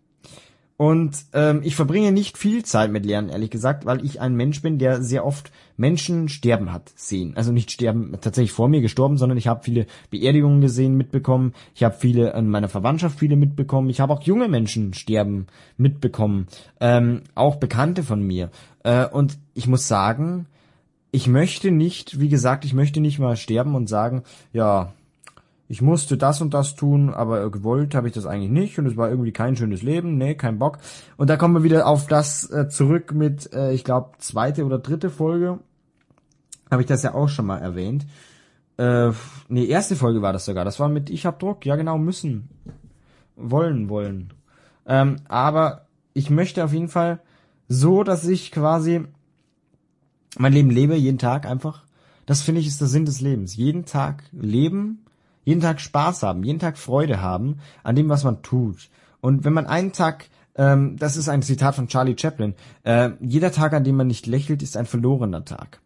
Und 0.82 1.26
ähm, 1.32 1.60
ich 1.62 1.76
verbringe 1.76 2.10
nicht 2.10 2.36
viel 2.36 2.64
Zeit 2.64 2.90
mit 2.90 3.06
Lernen, 3.06 3.28
ehrlich 3.28 3.50
gesagt, 3.50 3.86
weil 3.86 4.04
ich 4.04 4.20
ein 4.20 4.34
Mensch 4.34 4.62
bin, 4.62 4.80
der 4.80 5.00
sehr 5.00 5.24
oft 5.24 5.52
Menschen 5.76 6.28
sterben 6.28 6.72
hat 6.72 6.90
sehen. 6.96 7.34
Also 7.36 7.52
nicht 7.52 7.70
sterben 7.70 8.16
tatsächlich 8.20 8.50
vor 8.50 8.66
mir 8.66 8.80
gestorben, 8.80 9.16
sondern 9.16 9.38
ich 9.38 9.46
habe 9.46 9.62
viele 9.62 9.86
Beerdigungen 10.10 10.60
gesehen, 10.60 10.96
mitbekommen. 10.96 11.54
Ich 11.76 11.84
habe 11.84 11.94
viele 11.96 12.32
in 12.32 12.48
meiner 12.48 12.68
Verwandtschaft 12.68 13.20
viele 13.20 13.36
mitbekommen. 13.36 13.90
Ich 13.90 14.00
habe 14.00 14.12
auch 14.12 14.22
junge 14.22 14.48
Menschen 14.48 14.92
sterben 14.92 15.46
mitbekommen, 15.76 16.48
ähm, 16.80 17.20
auch 17.36 17.60
Bekannte 17.60 18.02
von 18.02 18.20
mir. 18.20 18.50
Äh, 18.82 19.06
und 19.06 19.38
ich 19.54 19.68
muss 19.68 19.86
sagen, 19.86 20.46
ich 21.12 21.28
möchte 21.28 21.70
nicht, 21.70 22.18
wie 22.18 22.28
gesagt, 22.28 22.64
ich 22.64 22.74
möchte 22.74 23.00
nicht 23.00 23.20
mal 23.20 23.36
sterben 23.36 23.76
und 23.76 23.88
sagen, 23.88 24.24
ja, 24.52 24.94
ich 25.72 25.80
musste 25.80 26.18
das 26.18 26.42
und 26.42 26.52
das 26.52 26.74
tun, 26.74 27.14
aber 27.14 27.50
gewollt 27.50 27.94
habe 27.94 28.06
ich 28.06 28.12
das 28.12 28.26
eigentlich 28.26 28.50
nicht 28.50 28.78
und 28.78 28.84
es 28.84 28.98
war 28.98 29.08
irgendwie 29.08 29.32
kein 29.32 29.56
schönes 29.56 29.80
Leben, 29.80 30.18
nee, 30.18 30.34
kein 30.34 30.58
Bock. 30.58 30.76
Und 31.16 31.30
da 31.30 31.38
kommen 31.38 31.54
wir 31.54 31.62
wieder 31.62 31.86
auf 31.86 32.06
das 32.06 32.44
äh, 32.50 32.68
zurück 32.68 33.14
mit, 33.14 33.50
äh, 33.54 33.72
ich 33.72 33.82
glaube, 33.82 34.10
zweite 34.18 34.66
oder 34.66 34.78
dritte 34.78 35.08
Folge. 35.08 35.60
Habe 36.70 36.82
ich 36.82 36.88
das 36.88 37.02
ja 37.02 37.14
auch 37.14 37.30
schon 37.30 37.46
mal 37.46 37.56
erwähnt. 37.56 38.04
Äh, 38.76 39.12
nee, 39.48 39.64
erste 39.64 39.96
Folge 39.96 40.20
war 40.20 40.34
das 40.34 40.44
sogar. 40.44 40.66
Das 40.66 40.78
war 40.78 40.90
mit 40.90 41.08
Ich 41.08 41.24
hab 41.24 41.38
Druck, 41.38 41.64
ja 41.64 41.74
genau, 41.76 41.96
müssen. 41.96 42.50
Wollen, 43.36 43.88
wollen. 43.88 44.34
Ähm, 44.84 45.20
aber 45.26 45.86
ich 46.12 46.28
möchte 46.28 46.62
auf 46.64 46.74
jeden 46.74 46.88
Fall 46.88 47.20
so, 47.66 48.04
dass 48.04 48.26
ich 48.28 48.52
quasi 48.52 49.06
mein 50.36 50.52
Leben 50.52 50.68
lebe, 50.68 50.96
jeden 50.96 51.16
Tag 51.16 51.46
einfach. 51.46 51.84
Das 52.26 52.42
finde 52.42 52.60
ich 52.60 52.66
ist 52.66 52.82
der 52.82 52.88
Sinn 52.88 53.06
des 53.06 53.22
Lebens. 53.22 53.56
Jeden 53.56 53.86
Tag 53.86 54.24
leben 54.32 55.06
jeden 55.44 55.60
Tag 55.60 55.80
Spaß 55.80 56.22
haben, 56.22 56.44
jeden 56.44 56.58
Tag 56.58 56.78
Freude 56.78 57.20
haben 57.20 57.58
an 57.82 57.96
dem, 57.96 58.08
was 58.08 58.24
man 58.24 58.42
tut. 58.42 58.88
Und 59.20 59.44
wenn 59.44 59.52
man 59.52 59.66
einen 59.66 59.92
Tag, 59.92 60.26
ähm, 60.56 60.96
das 60.98 61.16
ist 61.16 61.28
ein 61.28 61.42
Zitat 61.42 61.74
von 61.74 61.88
Charlie 61.88 62.16
Chaplin, 62.18 62.54
äh, 62.84 63.10
jeder 63.20 63.52
Tag, 63.52 63.72
an 63.72 63.84
dem 63.84 63.96
man 63.96 64.06
nicht 64.06 64.26
lächelt, 64.26 64.62
ist 64.62 64.76
ein 64.76 64.86
verlorener 64.86 65.44
Tag. 65.44 65.80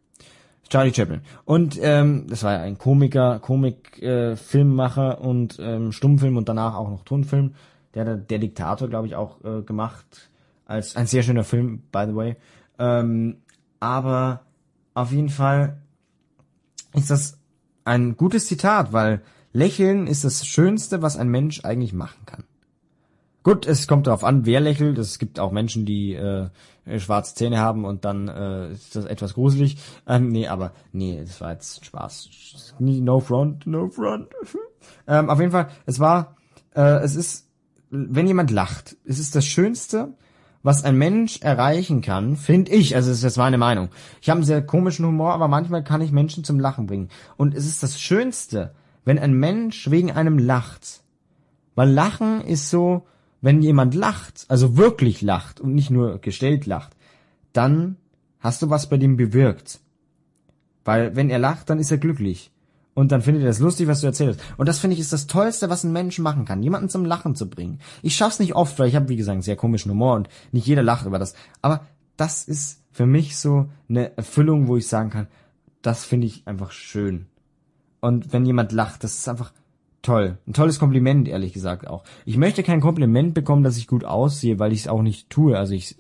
Charlie 0.69 0.92
Chaplin. 0.92 1.21
Und 1.45 1.79
ähm, 1.81 2.27
das 2.29 2.42
war 2.42 2.55
ja 2.55 2.61
ein 2.61 2.79
Komiker, 2.79 3.38
Komik, 3.38 4.03
äh, 4.03 4.35
und 4.35 5.59
ähm, 5.61 5.92
Stummfilm 5.92 6.37
und 6.37 6.49
danach 6.49 6.75
auch 6.75 6.90
noch 6.90 7.05
Tonfilm. 7.05 7.55
Der 7.95 8.05
hat 8.05 8.31
der 8.31 8.38
Diktator, 8.38 8.88
glaube 8.88 9.07
ich, 9.07 9.14
auch 9.14 9.42
äh, 9.45 9.62
gemacht. 9.62 10.31
Als 10.66 10.97
ein 10.97 11.07
sehr 11.07 11.23
schöner 11.23 11.45
Film, 11.45 11.83
by 11.92 12.05
the 12.09 12.14
way. 12.16 12.37
Ähm, 12.79 13.37
aber 13.79 14.40
auf 14.95 15.12
jeden 15.12 15.29
Fall 15.29 15.79
ist 16.95 17.11
das 17.11 17.38
ein 17.85 18.16
gutes 18.16 18.47
Zitat, 18.47 18.92
weil 18.92 19.23
Lächeln 19.57 20.07
ist 20.07 20.23
das 20.23 20.47
Schönste, 20.47 21.01
was 21.01 21.16
ein 21.16 21.29
Mensch 21.29 21.64
eigentlich 21.64 21.95
machen 21.95 22.27
kann. 22.27 22.45
Gut, 23.42 23.66
es 23.66 23.88
kommt 23.88 24.07
darauf 24.07 24.23
an, 24.23 24.45
wer 24.45 24.61
lächelt. 24.61 24.99
Es 24.99 25.19
gibt 25.19 25.40
auch 25.40 25.51
Menschen, 25.51 25.87
die 25.87 26.12
äh, 26.12 26.51
schwarze 26.99 27.35
Zähne 27.35 27.59
haben 27.59 27.87
und 27.87 28.05
dann 28.05 28.29
äh, 28.29 28.73
ist 28.73 28.97
das 28.97 29.07
etwas 29.07 29.33
gruselig. 29.33 29.79
Ähm, 30.07 30.29
nee, 30.29 30.47
aber 30.47 30.73
nee, 30.92 31.23
das 31.25 31.40
war 31.40 31.53
jetzt 31.53 31.87
Spaß. 31.87 32.75
No 32.81 33.19
front, 33.19 33.66
no 33.66 33.88
front. 33.88 34.29
ähm, 35.07 35.31
auf 35.31 35.40
jeden 35.40 35.53
Fall, 35.53 35.69
es 35.87 36.01
war, 36.01 36.37
äh, 36.75 36.99
es 37.03 37.16
ist, 37.16 37.49
wenn 37.88 38.27
jemand 38.27 38.51
lacht, 38.51 38.97
es 39.07 39.19
ist 39.19 39.35
das 39.37 39.47
Schönste, 39.47 40.12
was 40.62 40.85
ein 40.85 40.99
Mensch 40.99 41.40
erreichen 41.40 42.03
kann, 42.03 42.37
finde 42.37 42.73
ich, 42.73 42.95
also 42.95 43.09
das 43.09 43.19
ist 43.19 43.25
jetzt 43.25 43.38
meine 43.38 43.57
Meinung. 43.57 43.88
Ich 44.21 44.29
habe 44.29 44.38
einen 44.38 44.45
sehr 44.47 44.61
komischen 44.61 45.07
Humor, 45.07 45.33
aber 45.33 45.49
manchmal 45.49 45.83
kann 45.83 46.03
ich 46.03 46.12
Menschen 46.12 46.45
zum 46.45 46.61
Lachen 46.61 46.87
bringen. 46.87 47.09
Und 47.38 47.55
es 47.55 47.64
ist 47.64 47.83
das 47.83 47.99
Schönste, 47.99 48.75
wenn 49.07 49.19
ein 49.19 49.33
Mensch 49.33 49.90
wegen 49.90 50.11
einem 50.11 50.38
lacht. 50.38 51.03
Weil 51.75 51.90
Lachen 51.90 52.42
ist 52.42 52.69
so, 52.69 53.07
wenn 53.40 53.62
jemand 53.62 53.95
lacht, 53.95 54.45
also 54.49 54.77
wirklich 54.77 55.23
lacht 55.23 55.61
und 55.61 55.75
nicht 55.75 55.90
nur 55.90 56.19
gestellt 56.19 56.66
lacht, 56.66 56.95
dann 57.55 57.97
hast 58.40 58.61
du 58.61 58.69
was 58.69 58.88
bei 58.88 58.99
dem 58.99 59.16
bewirkt. 59.16 59.81
Weil 60.85 61.16
wenn 61.16 61.31
er 61.31 61.38
lacht, 61.38 61.71
dann 61.71 61.79
ist 61.79 61.90
er 61.90 61.99
glücklich. 61.99 62.51
Und 62.95 63.12
dann 63.12 63.23
findet 63.23 63.42
er 63.42 63.49
das 63.49 63.61
lustig, 63.61 63.87
was 63.88 64.01
du 64.01 64.07
erzählst. 64.07 64.40
Und 64.57 64.69
das 64.69 64.79
finde 64.79 64.95
ich 64.95 65.01
ist 65.01 65.12
das 65.12 65.27
Tollste, 65.27 65.71
was 65.71 65.85
ein 65.85 65.92
Mensch 65.92 66.19
machen 66.19 66.45
kann, 66.45 66.62
jemanden 66.62 66.88
zum 66.88 67.05
Lachen 67.05 67.37
zu 67.37 67.49
bringen. 67.49 67.79
Ich 68.03 68.16
schaff's 68.16 68.38
nicht 68.38 68.55
oft, 68.55 68.79
weil 68.79 68.88
ich 68.88 68.97
habe, 68.97 69.09
wie 69.09 69.16
gesagt, 69.16 69.45
sehr 69.45 69.57
komischen 69.57 69.90
Humor 69.90 70.16
und 70.16 70.29
nicht 70.51 70.66
jeder 70.66 70.83
lacht 70.83 71.07
über 71.07 71.19
das. 71.19 71.35
Aber 71.62 71.87
das 72.16 72.45
ist 72.45 72.83
für 72.90 73.07
mich 73.07 73.37
so 73.38 73.69
eine 73.88 74.16
Erfüllung, 74.16 74.66
wo 74.66 74.77
ich 74.77 74.88
sagen 74.88 75.11
kann, 75.11 75.29
das 75.83 76.05
finde 76.05 76.27
ich 76.27 76.47
einfach 76.47 76.73
schön. 76.73 77.27
Und 78.01 78.33
wenn 78.33 78.47
jemand 78.47 78.73
lacht, 78.73 79.05
das 79.05 79.19
ist 79.19 79.29
einfach 79.29 79.53
toll. 80.03 80.39
Ein 80.47 80.53
tolles 80.53 80.79
Kompliment, 80.79 81.29
ehrlich 81.29 81.53
gesagt 81.53 81.87
auch. 81.87 82.05
Ich 82.25 82.37
möchte 82.37 82.63
kein 82.63 82.81
Kompliment 82.81 83.35
bekommen, 83.35 83.65
dass 83.65 83.77
ich 83.77 83.87
gut 83.87 84.05
aussehe, 84.05 84.59
weil 84.59 84.73
ich 84.73 84.81
es 84.81 84.89
auch 84.89 85.03
nicht 85.03 85.31
tue. 85.31 85.59
Also 85.59 85.75
ich 85.75 85.97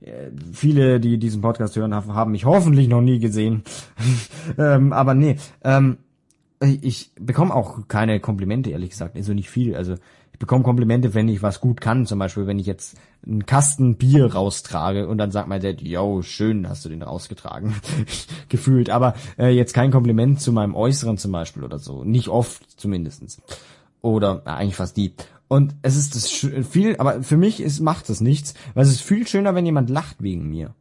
äh, 0.00 0.30
viele, 0.52 1.00
die 1.00 1.18
diesen 1.18 1.42
Podcast 1.42 1.76
hören, 1.76 1.94
haben 1.94 2.32
mich 2.32 2.44
hoffentlich 2.44 2.88
noch 2.88 3.02
nie 3.02 3.18
gesehen. 3.18 3.62
ähm, 4.58 4.92
aber 4.92 5.14
nee, 5.14 5.36
ähm, 5.62 5.98
ich 6.62 7.12
bekomme 7.18 7.54
auch 7.54 7.88
keine 7.88 8.20
Komplimente, 8.20 8.70
ehrlich 8.70 8.90
gesagt. 8.90 9.16
Also 9.16 9.32
nicht 9.32 9.50
viel. 9.50 9.76
Also 9.76 9.94
bekomme 10.40 10.64
Komplimente, 10.64 11.14
wenn 11.14 11.28
ich 11.28 11.42
was 11.42 11.60
gut 11.60 11.80
kann. 11.80 12.06
Zum 12.06 12.18
Beispiel, 12.18 12.48
wenn 12.48 12.58
ich 12.58 12.66
jetzt 12.66 12.96
einen 13.24 13.46
Kasten 13.46 13.96
Bier 13.96 14.34
raustrage 14.34 15.06
und 15.06 15.18
dann 15.18 15.30
sagt 15.30 15.48
mein 15.48 15.60
Dad, 15.60 15.82
yo, 15.82 16.22
schön 16.22 16.68
hast 16.68 16.84
du 16.84 16.88
den 16.88 17.02
rausgetragen. 17.02 17.74
Gefühlt. 18.48 18.90
Aber 18.90 19.14
äh, 19.38 19.50
jetzt 19.50 19.74
kein 19.74 19.92
Kompliment 19.92 20.40
zu 20.40 20.50
meinem 20.50 20.74
Äußeren 20.74 21.18
zum 21.18 21.30
Beispiel 21.30 21.62
oder 21.62 21.78
so. 21.78 22.02
Nicht 22.02 22.28
oft 22.28 22.80
zumindestens. 22.80 23.40
Oder 24.00 24.42
äh, 24.46 24.50
eigentlich 24.50 24.76
fast 24.76 24.96
die. 24.96 25.12
Und 25.46 25.74
es 25.82 25.96
ist 25.96 26.16
das 26.16 26.28
viel, 26.66 26.96
aber 26.96 27.22
für 27.22 27.36
mich 27.36 27.60
ist, 27.60 27.80
macht 27.80 28.08
das 28.08 28.20
nichts, 28.20 28.54
weil 28.74 28.84
es 28.84 28.90
ist 28.90 29.02
viel 29.02 29.26
schöner, 29.26 29.54
wenn 29.54 29.66
jemand 29.66 29.90
lacht 29.90 30.22
wegen 30.22 30.48
mir. 30.48 30.74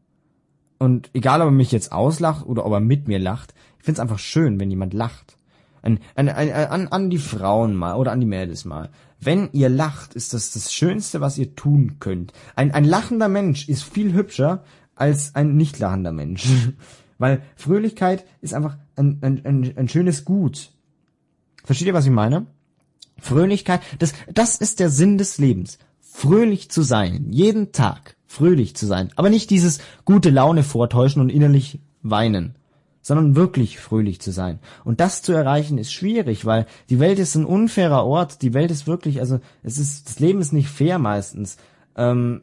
Und 0.78 1.10
egal, 1.14 1.42
ob 1.42 1.48
er 1.48 1.52
mich 1.52 1.72
jetzt 1.72 1.92
auslacht 1.92 2.46
oder 2.46 2.66
ob 2.66 2.72
er 2.72 2.80
mit 2.80 3.08
mir 3.10 3.20
lacht, 3.20 3.54
ich 3.80 3.86
find's 3.86 4.00
einfach 4.00 4.20
schön, 4.20 4.60
wenn 4.60 4.70
jemand 4.70 4.94
lacht. 4.94 5.39
An, 5.82 6.00
an, 6.16 6.30
an, 6.30 6.88
an 6.88 7.10
die 7.10 7.18
Frauen 7.18 7.76
mal 7.76 7.96
oder 7.96 8.12
an 8.12 8.20
die 8.20 8.26
Mädels 8.26 8.66
mal. 8.66 8.90
Wenn 9.20 9.50
ihr 9.52 9.70
lacht, 9.70 10.14
ist 10.14 10.34
das 10.34 10.52
das 10.52 10.74
Schönste, 10.74 11.22
was 11.22 11.38
ihr 11.38 11.56
tun 11.56 11.98
könnt. 12.00 12.34
Ein, 12.56 12.72
ein 12.72 12.86
lachender 12.86 13.28
Mensch 13.28 13.68
ist 13.68 13.84
viel 13.84 14.14
hübscher 14.14 14.64
als 14.96 15.36
ein 15.36 15.56
nicht 15.56 15.80
lachender 15.80 16.12
Mensch. 16.12 16.48
Weil 17.18 17.42
Fröhlichkeit 17.56 18.26
ist 18.42 18.54
einfach 18.54 18.78
ein, 18.96 19.20
ein, 19.22 19.46
ein, 19.46 19.78
ein 19.78 19.90
schönes 19.90 20.24
Gut. 20.24 20.72
Versteht 21.66 21.88
ihr, 21.88 21.94
was 21.94 22.06
ich 22.06 22.12
meine? 22.12 22.48
Fröhlichkeit, 23.18 23.82
das, 24.00 24.14
das 24.34 24.58
ist 24.58 24.80
der 24.80 24.90
Sinn 24.90 25.18
des 25.18 25.38
Lebens. 25.38 25.80
Fröhlich 26.00 26.72
zu 26.72 26.82
sein. 26.82 27.28
Jeden 27.32 27.74
Tag 27.74 28.16
fröhlich 28.26 28.76
zu 28.76 28.86
sein. 28.86 29.10
Aber 29.16 29.30
nicht 29.30 29.50
dieses 29.50 29.80
gute 30.06 30.30
Laune 30.30 30.64
vortäuschen 30.64 31.22
und 31.22 31.30
innerlich 31.30 31.80
weinen 32.02 32.56
sondern 33.02 33.36
wirklich 33.36 33.80
fröhlich 33.80 34.20
zu 34.20 34.32
sein. 34.32 34.60
Und 34.84 35.00
das 35.00 35.22
zu 35.22 35.32
erreichen 35.32 35.78
ist 35.78 35.92
schwierig, 35.92 36.46
weil 36.46 36.66
die 36.90 37.00
Welt 37.00 37.20
ist 37.20 37.36
ein 37.36 37.46
unfairer 37.46 38.06
Ort. 38.06 38.42
Die 38.42 38.54
Welt 38.54 38.72
ist 38.72 38.88
wirklich, 38.88 39.20
also 39.20 39.40
es 39.64 39.78
ist, 39.78 40.08
das 40.08 40.20
Leben 40.20 40.42
ist 40.42 40.54
nicht 40.54 40.70
fair 40.70 41.00
meistens. 41.00 41.58
Ähm, 41.96 42.42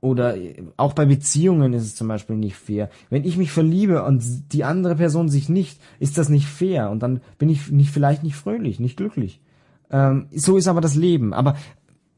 oder 0.00 0.34
auch 0.78 0.94
bei 0.94 1.04
Beziehungen 1.04 1.74
ist 1.74 1.82
es 1.82 1.94
zum 1.94 2.08
Beispiel 2.08 2.36
nicht 2.36 2.56
fair. 2.56 2.88
Wenn 3.10 3.24
ich 3.24 3.36
mich 3.36 3.52
verliebe 3.52 4.02
und 4.04 4.52
die 4.52 4.64
andere 4.64 4.96
Person 4.96 5.28
sich 5.28 5.48
nicht, 5.50 5.78
ist 5.98 6.16
das 6.16 6.30
nicht 6.30 6.46
fair. 6.46 6.90
Und 6.90 7.02
dann 7.02 7.20
bin 7.38 7.50
ich 7.50 7.70
nicht, 7.70 7.90
vielleicht 7.90 8.22
nicht 8.22 8.36
fröhlich, 8.36 8.80
nicht 8.80 8.96
glücklich. 8.96 9.40
Ähm, 9.90 10.28
so 10.34 10.56
ist 10.56 10.68
aber 10.68 10.80
das 10.80 10.94
Leben. 10.94 11.34
Aber 11.34 11.56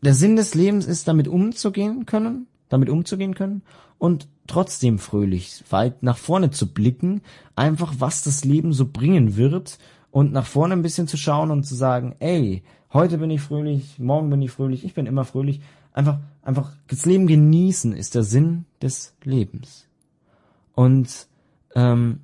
der 0.00 0.14
Sinn 0.14 0.36
des 0.36 0.54
Lebens 0.54 0.86
ist, 0.86 1.08
damit 1.08 1.26
umzugehen 1.26 2.06
können, 2.06 2.46
damit 2.72 2.88
umzugehen 2.88 3.34
können 3.34 3.62
und 3.98 4.28
trotzdem 4.46 4.98
fröhlich 4.98 5.62
weit 5.70 6.02
nach 6.02 6.16
vorne 6.16 6.50
zu 6.50 6.72
blicken, 6.72 7.20
einfach 7.54 7.94
was 7.98 8.24
das 8.24 8.44
Leben 8.44 8.72
so 8.72 8.86
bringen 8.86 9.36
wird 9.36 9.78
und 10.10 10.32
nach 10.32 10.46
vorne 10.46 10.74
ein 10.74 10.82
bisschen 10.82 11.06
zu 11.06 11.16
schauen 11.16 11.50
und 11.50 11.64
zu 11.64 11.74
sagen, 11.74 12.16
ey, 12.18 12.62
heute 12.92 13.18
bin 13.18 13.30
ich 13.30 13.42
fröhlich, 13.42 13.98
morgen 13.98 14.30
bin 14.30 14.42
ich 14.42 14.50
fröhlich, 14.50 14.84
ich 14.84 14.94
bin 14.94 15.06
immer 15.06 15.24
fröhlich. 15.24 15.60
Einfach, 15.92 16.20
einfach 16.42 16.72
das 16.88 17.04
Leben 17.04 17.26
genießen 17.26 17.92
ist 17.92 18.14
der 18.14 18.22
Sinn 18.22 18.64
des 18.80 19.14
Lebens. 19.22 19.86
Und 20.74 21.28
ähm, 21.74 22.20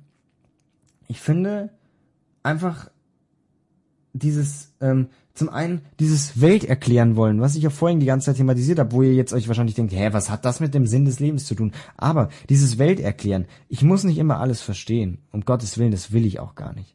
ich 1.07 1.19
finde 1.21 1.69
einfach 2.41 2.89
dieses 4.13 4.73
ähm, 4.81 5.09
zum 5.39 5.49
einen 5.49 5.81
dieses 5.99 6.39
Welt 6.41 6.63
erklären 6.63 7.15
wollen, 7.15 7.41
was 7.41 7.55
ich 7.55 7.63
ja 7.63 7.69
vorhin 7.69 7.99
die 7.99 8.05
ganze 8.05 8.27
Zeit 8.27 8.37
thematisiert 8.37 8.77
habe, 8.77 8.91
wo 8.91 9.01
ihr 9.01 9.15
jetzt 9.15 9.33
euch 9.33 9.47
wahrscheinlich 9.47 9.75
denkt, 9.75 9.93
hä, 9.93 10.09
was 10.11 10.29
hat 10.29 10.45
das 10.45 10.59
mit 10.59 10.73
dem 10.73 10.85
Sinn 10.85 11.05
des 11.05 11.19
Lebens 11.19 11.45
zu 11.45 11.55
tun? 11.55 11.71
Aber 11.97 12.29
dieses 12.49 12.77
Welt 12.77 12.99
erklären, 12.99 13.45
ich 13.69 13.81
muss 13.81 14.03
nicht 14.03 14.17
immer 14.17 14.39
alles 14.39 14.61
verstehen. 14.61 15.19
Um 15.31 15.41
Gottes 15.41 15.77
Willen, 15.77 15.91
das 15.91 16.11
will 16.11 16.25
ich 16.25 16.39
auch 16.39 16.55
gar 16.55 16.73
nicht. 16.73 16.93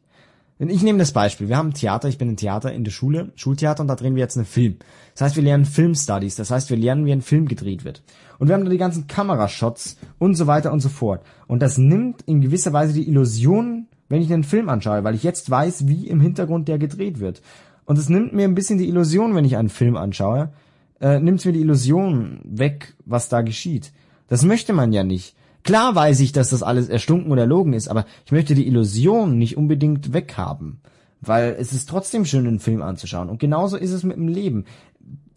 Ich 0.57 0.83
nehme 0.83 0.99
das 0.99 1.11
Beispiel. 1.11 1.49
Wir 1.49 1.57
haben 1.57 1.73
Theater, 1.73 2.07
ich 2.07 2.17
bin 2.17 2.29
im 2.29 2.37
Theater 2.37 2.71
in 2.71 2.85
der 2.85 2.91
Schule, 2.91 3.33
Schultheater, 3.35 3.81
und 3.81 3.89
da 3.89 3.95
drehen 3.95 4.15
wir 4.15 4.21
jetzt 4.21 4.37
einen 4.37 4.45
Film. 4.45 4.77
Das 5.13 5.21
heißt, 5.21 5.35
wir 5.35 5.43
lernen 5.43 5.65
Filmstudies, 5.65 6.35
das 6.35 6.49
heißt, 6.49 6.69
wir 6.69 6.77
lernen, 6.77 7.05
wie 7.05 7.11
ein 7.11 7.21
Film 7.21 7.47
gedreht 7.49 7.83
wird. 7.83 8.03
Und 8.39 8.47
wir 8.47 8.55
haben 8.55 8.63
da 8.63 8.71
die 8.71 8.77
ganzen 8.77 9.07
Kamerashots 9.07 9.97
und 10.17 10.35
so 10.35 10.47
weiter 10.47 10.71
und 10.71 10.79
so 10.79 10.87
fort. 10.89 11.25
Und 11.47 11.61
das 11.61 11.77
nimmt 11.77 12.21
in 12.21 12.39
gewisser 12.39 12.71
Weise 12.71 12.93
die 12.93 13.07
Illusion, 13.07 13.87
wenn 14.07 14.21
ich 14.21 14.31
einen 14.31 14.43
Film 14.43 14.69
anschaue, 14.69 15.03
weil 15.03 15.15
ich 15.15 15.23
jetzt 15.23 15.49
weiß, 15.49 15.87
wie 15.87 16.07
im 16.07 16.21
Hintergrund 16.21 16.67
der 16.67 16.77
gedreht 16.77 17.19
wird. 17.19 17.41
Und 17.85 17.97
es 17.97 18.09
nimmt 18.09 18.33
mir 18.33 18.45
ein 18.45 18.55
bisschen 18.55 18.79
die 18.79 18.87
Illusion, 18.87 19.35
wenn 19.35 19.45
ich 19.45 19.57
einen 19.57 19.69
Film 19.69 19.95
anschaue, 19.95 20.51
äh, 20.99 21.19
nimmt 21.19 21.45
mir 21.45 21.53
die 21.53 21.61
Illusion 21.61 22.39
weg, 22.43 22.95
was 23.05 23.29
da 23.29 23.41
geschieht. 23.41 23.91
Das 24.27 24.43
möchte 24.43 24.73
man 24.73 24.91
ja 24.91 25.03
nicht. 25.03 25.35
Klar 25.63 25.95
weiß 25.95 26.19
ich, 26.19 26.31
dass 26.31 26.49
das 26.49 26.63
alles 26.63 26.89
erstunken 26.89 27.31
oder 27.31 27.41
erlogen 27.41 27.73
ist, 27.73 27.87
aber 27.87 28.05
ich 28.25 28.31
möchte 28.31 28.55
die 28.55 28.67
Illusion 28.67 29.37
nicht 29.37 29.57
unbedingt 29.57 30.13
weghaben. 30.13 30.79
Weil 31.21 31.55
es 31.59 31.73
ist 31.73 31.89
trotzdem 31.89 32.25
schön, 32.25 32.47
einen 32.47 32.59
Film 32.59 32.81
anzuschauen. 32.81 33.29
Und 33.29 33.39
genauso 33.39 33.77
ist 33.77 33.91
es 33.91 34.03
mit 34.03 34.17
dem 34.17 34.27
Leben. 34.27 34.65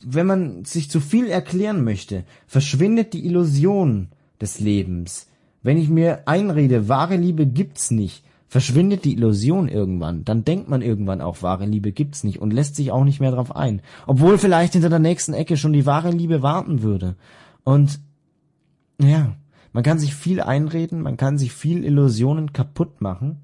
Wenn 0.05 0.27
man 0.27 0.65
sich 0.65 0.91
zu 0.91 1.01
viel 1.01 1.29
erklären 1.29 1.83
möchte, 1.83 2.25
verschwindet 2.47 3.15
die 3.15 3.25
Illusion 3.27 4.09
des 4.41 4.61
Lebens. 4.61 5.29
Wenn 5.63 5.79
ich 5.79 5.89
mir 5.89 6.23
einrede, 6.27 6.89
wahre 6.89 7.17
Liebe 7.17 7.47
gibt's 7.47 7.91
nicht, 7.91 8.23
verschwindet 8.49 9.05
die 9.05 9.13
Illusion 9.13 9.69
irgendwann, 9.69 10.25
dann 10.25 10.45
denkt 10.45 10.69
man 10.69 10.83
irgendwann 10.83 11.21
auch, 11.21 11.43
wahre 11.43 11.67
Liebe 11.67 11.93
gibt's 11.93 12.25
nicht 12.25 12.41
und 12.41 12.53
lässt 12.53 12.77
sich 12.77 12.91
auch 12.91 13.05
nicht 13.05 13.21
mehr 13.21 13.31
drauf 13.31 13.55
ein. 13.55 13.83
Obwohl 14.07 14.39
vielleicht 14.39 14.73
hinter 14.73 14.89
der 14.89 14.99
nächsten 14.99 15.35
Ecke 15.35 15.57
schon 15.57 15.75
die 15.75 15.87
wahre 15.87 16.11
Liebe 16.11 16.43
warten 16.43 16.83
würde. 16.83 17.15
Und 17.63 18.01
ja, 19.01 19.37
man 19.73 19.83
kann 19.83 19.99
sich 19.99 20.15
viel 20.15 20.41
einreden, 20.41 21.03
man 21.03 21.17
kann 21.19 21.39
sich 21.39 21.53
viel 21.53 21.85
Illusionen 21.85 22.53
kaputt 22.53 23.01
machen, 23.01 23.43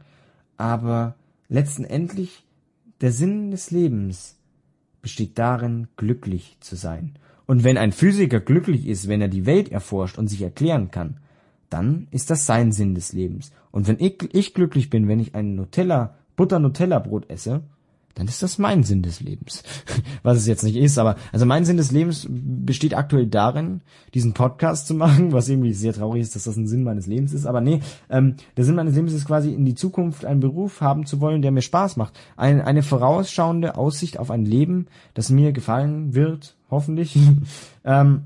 aber 0.57 1.15
letztendlich 1.49 2.45
der 3.01 3.13
Sinn 3.13 3.51
des 3.51 3.71
Lebens 3.71 4.37
besteht 5.03 5.39
darin, 5.39 5.89
glücklich 5.97 6.57
zu 6.61 6.77
sein. 6.77 7.13
Und 7.47 7.63
wenn 7.63 7.77
ein 7.77 7.93
Physiker 7.93 8.41
glücklich 8.41 8.87
ist, 8.87 9.07
wenn 9.07 9.21
er 9.21 9.29
die 9.29 9.45
Welt 9.45 9.71
erforscht 9.71 10.17
und 10.17 10.29
sich 10.29 10.41
erklären 10.41 10.91
kann, 10.91 11.19
dann 11.69 12.09
ist 12.11 12.31
das 12.31 12.47
sein 12.47 12.73
Sinn 12.73 12.95
des 12.95 13.13
Lebens. 13.13 13.53
Und 13.75 13.89
wenn 13.89 13.99
ich, 13.99 14.29
ich 14.33 14.55
glücklich 14.55 14.89
bin, 14.89 15.09
wenn 15.09 15.19
ich 15.19 15.35
ein 15.35 15.57
Nutella, 15.57 16.15
Butter-Nutella-Brot 16.37 17.29
esse, 17.29 17.63
dann 18.15 18.29
ist 18.29 18.41
das 18.41 18.59
mein 18.59 18.85
Sinn 18.85 19.03
des 19.03 19.19
Lebens. 19.19 19.65
Was 20.23 20.39
es 20.39 20.47
jetzt 20.47 20.63
nicht 20.63 20.77
ist, 20.77 20.97
aber 20.97 21.17
also 21.33 21.45
mein 21.45 21.65
Sinn 21.65 21.77
des 21.77 21.91
Lebens 21.91 22.25
besteht 22.31 22.97
aktuell 22.97 23.27
darin, 23.27 23.81
diesen 24.15 24.33
Podcast 24.33 24.87
zu 24.87 24.95
machen, 24.95 25.33
was 25.33 25.49
irgendwie 25.49 25.73
sehr 25.73 25.93
traurig 25.93 26.23
ist, 26.23 26.37
dass 26.37 26.45
das 26.45 26.57
ein 26.57 26.69
Sinn 26.69 26.85
meines 26.85 27.09
Lebens 27.09 27.33
ist. 27.33 27.47
Aber 27.47 27.61
nee, 27.61 27.81
ähm, 28.09 28.37
der 28.57 28.65
Sinn 28.65 28.77
meines 28.77 28.95
Lebens 28.95 29.13
ist 29.13 29.25
quasi 29.25 29.53
in 29.53 29.65
die 29.65 29.75
Zukunft 29.75 30.25
einen 30.25 30.39
Beruf 30.39 30.81
haben 30.81 31.05
zu 31.05 31.21
wollen, 31.21 31.43
der 31.43 31.51
mir 31.51 31.61
Spaß 31.63 31.97
macht. 31.97 32.17
Ein, 32.37 32.61
eine 32.61 32.85
vorausschauende 32.85 33.77
Aussicht 33.77 34.21
auf 34.21 34.31
ein 34.31 34.45
Leben, 34.45 34.87
das 35.15 35.31
mir 35.31 35.51
gefallen 35.51 36.15
wird, 36.15 36.55
hoffentlich. 36.71 37.19
ähm, 37.85 38.23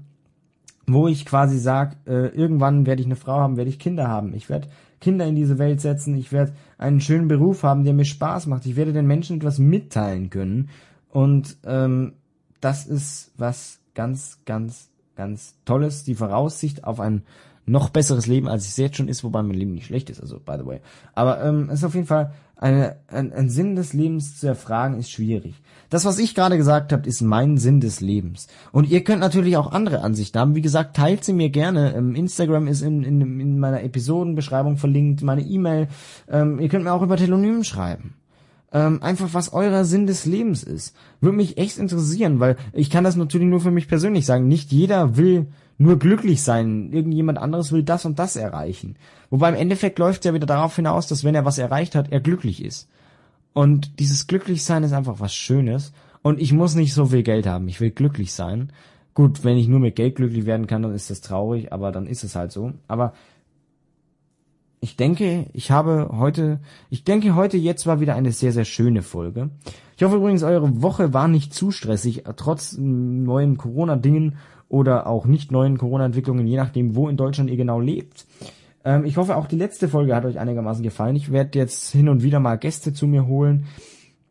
wo 0.87 1.09
ich 1.09 1.27
quasi 1.27 1.59
sage, 1.59 1.97
äh, 2.07 2.29
irgendwann 2.29 2.87
werde 2.87 3.01
ich 3.01 3.07
eine 3.07 3.17
Frau 3.17 3.39
haben, 3.39 3.57
werde 3.57 3.71
ich 3.71 3.79
Kinder 3.79 4.09
haben. 4.09 4.35
Ich 4.35 4.49
werde 4.49 4.69
Kinder 5.01 5.27
in 5.27 5.37
diese 5.37 5.59
Welt 5.59 5.81
setzen, 5.81 6.17
ich 6.17 6.33
werde 6.33 6.53
einen 6.77 7.01
schönen 7.01 7.29
Beruf 7.29 7.63
haben, 7.63 7.85
der 7.85 7.95
mir 7.95 8.05
Spaß 8.05 8.47
macht. 8.47 8.67
Ich 8.67 8.77
werde 8.77 8.93
den 8.93 9.07
Menschen 9.07 9.37
etwas 9.37 9.59
mitteilen 9.59 10.31
können. 10.31 10.71
Und 11.09 11.57
ähm, 11.65 12.15
das 12.61 12.87
ist 12.87 13.33
was 13.37 13.81
ganz, 13.95 14.41
ganz, 14.45 14.91
ganz 15.17 15.57
Tolles. 15.65 16.05
Die 16.05 16.15
Voraussicht 16.15 16.85
auf 16.85 17.01
ein 17.01 17.23
noch 17.69 17.91
besseres 17.91 18.27
Leben, 18.27 18.49
als 18.49 18.67
es 18.67 18.77
jetzt 18.77 18.97
schon 18.97 19.09
ist, 19.09 19.25
wobei 19.25 19.43
mein 19.43 19.57
Leben 19.57 19.75
nicht 19.75 19.87
schlecht 19.87 20.11
ist, 20.11 20.21
also 20.21 20.39
by 20.39 20.57
the 20.59 20.67
way. 20.67 20.81
Aber 21.15 21.43
ähm, 21.45 21.69
es 21.71 21.81
ist 21.81 21.85
auf 21.85 21.95
jeden 21.95 22.07
Fall 22.07 22.33
eine, 22.57 22.97
ein, 23.09 23.33
ein 23.33 23.51
Sinn 23.51 23.77
des 23.77 23.93
Lebens 23.93 24.39
zu 24.39 24.47
erfragen, 24.47 24.99
ist 24.99 25.11
schwierig. 25.11 25.55
Das, 25.91 26.05
was 26.05 26.19
ich 26.19 26.35
gerade 26.35 26.57
gesagt 26.57 26.93
habe, 26.93 27.09
ist 27.09 27.23
mein 27.23 27.57
Sinn 27.57 27.81
des 27.81 28.01
Lebens. 28.01 28.49
Und 28.73 28.91
ihr 28.91 29.05
könnt 29.05 29.21
natürlich 29.21 29.57
auch 29.57 29.73
andere 29.73 30.03
Ansichten 30.03 30.39
haben. 30.39 30.55
Wie 30.55 30.61
gesagt, 30.61 30.97
teilt 30.97 31.25
sie 31.25 31.33
mir 31.33 31.51
gerne. 31.51 31.95
Ähm, 31.95 32.15
Instagram 32.15 32.67
ist 32.67 32.83
in, 32.83 33.05
in, 33.05 33.41
in 33.41 33.59
meiner 33.59 33.83
Episodenbeschreibung 33.83 34.77
verlinkt, 34.77 35.23
meine 35.23 35.43
E-Mail. 35.43 35.89
Ähm, 36.29 36.59
ihr 36.59 36.69
könnt 36.69 36.85
mir 36.85 36.93
auch 36.93 37.03
über 37.03 37.17
Telonym 37.17 37.65
schreiben. 37.65 38.15
Ähm, 38.71 39.03
einfach 39.03 39.33
was 39.33 39.55
euer 39.55 39.85
Sinn 39.85 40.07
des 40.07 40.27
Lebens 40.27 40.63
ist. 40.63 40.95
Würde 41.21 41.37
mich 41.37 41.57
echt 41.57 41.79
interessieren, 41.79 42.39
weil 42.39 42.57
ich 42.75 42.91
kann 42.91 43.05
das 43.05 43.17
natürlich 43.17 43.49
nur 43.49 43.61
für 43.61 43.71
mich 43.71 43.89
persönlich 43.89 44.27
sagen. 44.27 44.47
Nicht 44.47 44.73
jeder 44.73 45.17
will 45.17 45.47
nur 45.79 45.99
glücklich 45.99 46.43
sein. 46.43 46.93
Irgendjemand 46.93 47.39
anderes 47.39 47.73
will 47.73 47.85
das 47.85 48.05
und 48.05 48.19
das 48.19 48.37
erreichen. 48.37 48.97
Wobei 49.31 49.49
im 49.49 49.55
Endeffekt 49.55 49.99
läuft 49.99 50.21
es 50.21 50.29
ja 50.29 50.35
wieder 50.35 50.47
darauf 50.47 50.77
hinaus, 50.77 51.07
dass 51.07 51.25
wenn 51.25 51.35
er 51.35 51.45
was 51.45 51.59
erreicht 51.59 51.95
hat, 51.95 52.11
er 52.13 52.21
glücklich 52.21 52.63
ist. 52.63 52.89
Und 53.55 53.99
dieses 54.01 54.27
Glücklichsein 54.27 54.83
ist 54.83 54.93
einfach 54.93 55.21
was 55.21 55.35
Schönes. 55.35 55.93
Und 56.23 56.41
ich 56.41 56.53
muss 56.53 56.75
nicht 56.75 56.93
so 56.93 57.07
viel 57.07 57.23
Geld 57.23 57.47
haben. 57.47 57.69
Ich 57.69 57.81
will 57.81 57.91
glücklich 57.91 58.33
sein. 58.33 58.73
Gut, 59.15 59.45
wenn 59.45 59.57
ich 59.57 59.69
nur 59.69 59.81
mit 59.81 59.97
Geld 59.97 60.17
glücklich 60.17 60.47
werden 60.47 60.67
kann, 60.67 60.83
dann 60.83 60.95
ist 60.95 61.11
das 61.11 61.21
traurig, 61.21 61.73
aber 61.73 61.93
dann 61.93 62.07
ist 62.07 62.25
es 62.25 62.37
halt 62.37 62.53
so. 62.53 62.73
Aber 62.87 63.15
ich 64.81 64.97
denke, 64.97 65.47
ich 65.53 65.71
habe 65.71 66.11
heute, 66.13 66.61
ich 66.91 67.05
denke 67.05 67.35
heute 67.35 67.57
jetzt 67.57 67.87
war 67.87 68.01
wieder 68.01 68.15
eine 68.15 68.33
sehr, 68.33 68.53
sehr 68.53 68.65
schöne 68.65 69.03
Folge. 69.03 69.51
Ich 69.97 70.05
hoffe 70.05 70.17
übrigens, 70.17 70.45
eure 70.45 70.83
Woche 70.83 71.13
war 71.13 71.27
nicht 71.27 71.53
zu 71.53 71.73
stressig, 71.73 72.25
trotz 72.37 72.77
neuen 72.79 73.57
Corona-Dingen 73.57 74.37
oder 74.69 75.07
auch 75.07 75.27
nicht 75.27 75.51
neuen 75.51 75.79
Corona-Entwicklungen, 75.79 76.47
je 76.47 76.57
nachdem, 76.57 76.95
wo 76.95 77.09
in 77.09 77.17
Deutschland 77.17 77.51
ihr 77.51 77.57
genau 77.57 77.81
lebt. 77.81 78.27
Ähm, 78.85 79.05
ich 79.05 79.17
hoffe, 79.17 79.37
auch 79.37 79.47
die 79.47 79.57
letzte 79.57 79.89
Folge 79.89 80.15
hat 80.15 80.25
euch 80.25 80.39
einigermaßen 80.39 80.83
gefallen. 80.83 81.17
Ich 81.17 81.33
werde 81.33 81.59
jetzt 81.59 81.91
hin 81.93 82.09
und 82.09 82.23
wieder 82.23 82.41
mal 82.41 82.59
Gäste 82.59 82.93
zu 82.93 83.07
mir 83.07 83.27
holen. 83.27 83.67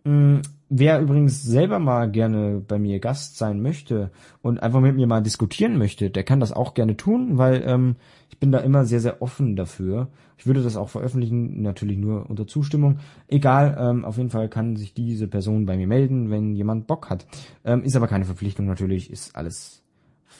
Ähm, 0.05 0.41
wer 0.69 0.99
übrigens 1.01 1.43
selber 1.43 1.79
mal 1.79 2.11
gerne 2.11 2.61
bei 2.65 2.79
mir 2.79 2.99
Gast 2.99 3.37
sein 3.37 3.61
möchte 3.61 4.11
und 4.41 4.61
einfach 4.61 4.81
mit 4.81 4.95
mir 4.95 5.07
mal 5.07 5.21
diskutieren 5.21 5.77
möchte, 5.77 6.09
der 6.09 6.23
kann 6.23 6.39
das 6.39 6.51
auch 6.51 6.73
gerne 6.73 6.97
tun, 6.97 7.37
weil 7.37 7.63
ähm, 7.65 7.95
ich 8.29 8.39
bin 8.39 8.51
da 8.51 8.59
immer 8.59 8.85
sehr, 8.85 8.99
sehr 8.99 9.21
offen 9.21 9.55
dafür. 9.55 10.09
Ich 10.37 10.45
würde 10.45 10.61
das 10.61 10.77
auch 10.77 10.89
veröffentlichen, 10.89 11.61
natürlich 11.63 11.97
nur 11.97 12.29
unter 12.29 12.45
Zustimmung. 12.45 12.99
Egal, 13.27 13.75
ähm, 13.79 14.05
auf 14.05 14.17
jeden 14.17 14.29
Fall 14.29 14.49
kann 14.49 14.75
sich 14.75 14.93
diese 14.93 15.27
Person 15.27 15.65
bei 15.65 15.77
mir 15.77 15.87
melden, 15.87 16.29
wenn 16.29 16.53
jemand 16.53 16.85
Bock 16.85 17.09
hat. 17.09 17.25
Ähm, 17.65 17.83
ist 17.83 17.95
aber 17.95 18.07
keine 18.07 18.25
Verpflichtung 18.25 18.67
natürlich, 18.67 19.09
ist 19.09 19.35
alles 19.35 19.83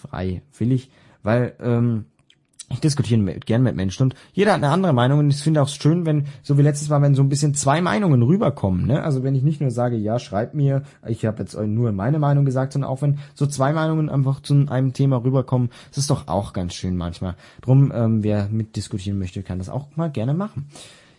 freiwillig, 0.01 0.89
weil 1.23 1.53
ähm, 1.59 2.05
ich 2.69 2.81
diskutiere 2.81 3.21
mit, 3.21 3.45
gern 3.45 3.63
mit 3.63 3.75
Menschen 3.75 4.03
und 4.03 4.15
jeder 4.33 4.51
hat 4.51 4.57
eine 4.57 4.71
andere 4.71 4.91
Meinung 4.91 5.19
und 5.19 5.29
ich 5.29 5.41
finde 5.41 5.61
auch 5.61 5.69
schön, 5.69 6.05
wenn, 6.05 6.25
so 6.43 6.57
wie 6.57 6.63
letztes 6.63 6.89
Mal, 6.89 7.01
wenn 7.01 7.15
so 7.15 7.21
ein 7.21 7.29
bisschen 7.29 7.53
zwei 7.53 7.81
Meinungen 7.81 8.21
rüberkommen, 8.21 8.85
ne? 8.85 9.03
Also 9.03 9.23
wenn 9.23 9.35
ich 9.35 9.43
nicht 9.43 9.61
nur 9.61 9.71
sage, 9.71 9.95
ja, 9.95 10.19
schreibt 10.19 10.53
mir, 10.53 10.83
ich 11.07 11.25
habe 11.25 11.39
jetzt 11.39 11.57
nur 11.57 11.93
meine 11.93 12.19
Meinung 12.19 12.43
gesagt, 12.43 12.73
sondern 12.73 12.91
auch 12.91 13.01
wenn 13.01 13.19
so 13.35 13.47
zwei 13.47 13.71
Meinungen 13.71 14.09
einfach 14.09 14.41
zu 14.41 14.65
einem 14.67 14.91
Thema 14.91 15.23
rüberkommen, 15.23 15.69
das 15.89 15.99
ist 15.99 16.09
doch 16.09 16.27
auch 16.27 16.51
ganz 16.51 16.73
schön 16.73 16.97
manchmal. 16.97 17.35
Drum, 17.61 17.91
ähm, 17.95 18.23
wer 18.23 18.49
mitdiskutieren 18.49 19.17
möchte, 19.17 19.43
kann 19.43 19.59
das 19.59 19.69
auch 19.69 19.87
mal 19.95 20.11
gerne 20.11 20.33
machen. 20.33 20.67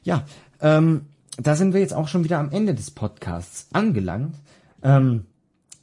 Ja, 0.02 0.24
ähm, 0.60 1.06
da 1.38 1.54
sind 1.54 1.72
wir 1.72 1.80
jetzt 1.80 1.94
auch 1.94 2.08
schon 2.08 2.24
wieder 2.24 2.38
am 2.40 2.50
Ende 2.50 2.74
des 2.74 2.90
Podcasts 2.90 3.68
angelangt. 3.72 4.34
Ähm, 4.82 5.24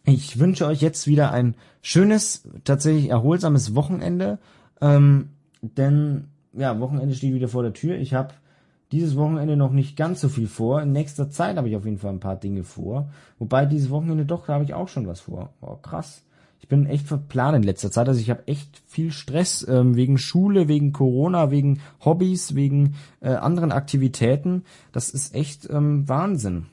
ich 0.05 0.39
wünsche 0.39 0.65
euch 0.65 0.81
jetzt 0.81 1.07
wieder 1.07 1.31
ein 1.31 1.55
schönes, 1.81 2.47
tatsächlich 2.63 3.09
erholsames 3.09 3.75
Wochenende. 3.75 4.39
Ähm, 4.81 5.29
denn 5.61 6.25
ja, 6.53 6.79
Wochenende 6.79 7.15
steht 7.15 7.33
wieder 7.33 7.47
vor 7.47 7.63
der 7.63 7.73
Tür. 7.73 7.97
Ich 7.97 8.13
habe 8.13 8.33
dieses 8.91 9.15
Wochenende 9.15 9.57
noch 9.57 9.71
nicht 9.71 9.97
ganz 9.97 10.21
so 10.21 10.29
viel 10.29 10.47
vor. 10.47 10.81
In 10.81 10.91
nächster 10.91 11.29
Zeit 11.29 11.57
habe 11.57 11.67
ich 11.67 11.75
auf 11.75 11.85
jeden 11.85 11.97
Fall 11.97 12.13
ein 12.13 12.19
paar 12.19 12.35
Dinge 12.35 12.63
vor. 12.63 13.09
Wobei 13.39 13.65
dieses 13.65 13.89
Wochenende 13.89 14.25
doch, 14.25 14.45
da 14.45 14.53
habe 14.53 14.63
ich 14.63 14.73
auch 14.73 14.87
schon 14.87 15.07
was 15.07 15.21
vor. 15.21 15.53
Oh, 15.61 15.75
krass. 15.75 16.23
Ich 16.59 16.67
bin 16.67 16.85
echt 16.85 17.07
verplant 17.07 17.57
in 17.57 17.63
letzter 17.63 17.91
Zeit. 17.91 18.07
Also 18.07 18.19
ich 18.19 18.29
habe 18.29 18.47
echt 18.47 18.81
viel 18.87 19.11
Stress 19.11 19.67
ähm, 19.67 19.95
wegen 19.95 20.17
Schule, 20.17 20.67
wegen 20.67 20.93
Corona, 20.93 21.51
wegen 21.51 21.79
Hobbys, 22.03 22.55
wegen 22.55 22.95
äh, 23.21 23.29
anderen 23.29 23.71
Aktivitäten. 23.71 24.63
Das 24.91 25.09
ist 25.09 25.35
echt 25.35 25.69
ähm, 25.69 26.07
Wahnsinn. 26.07 26.67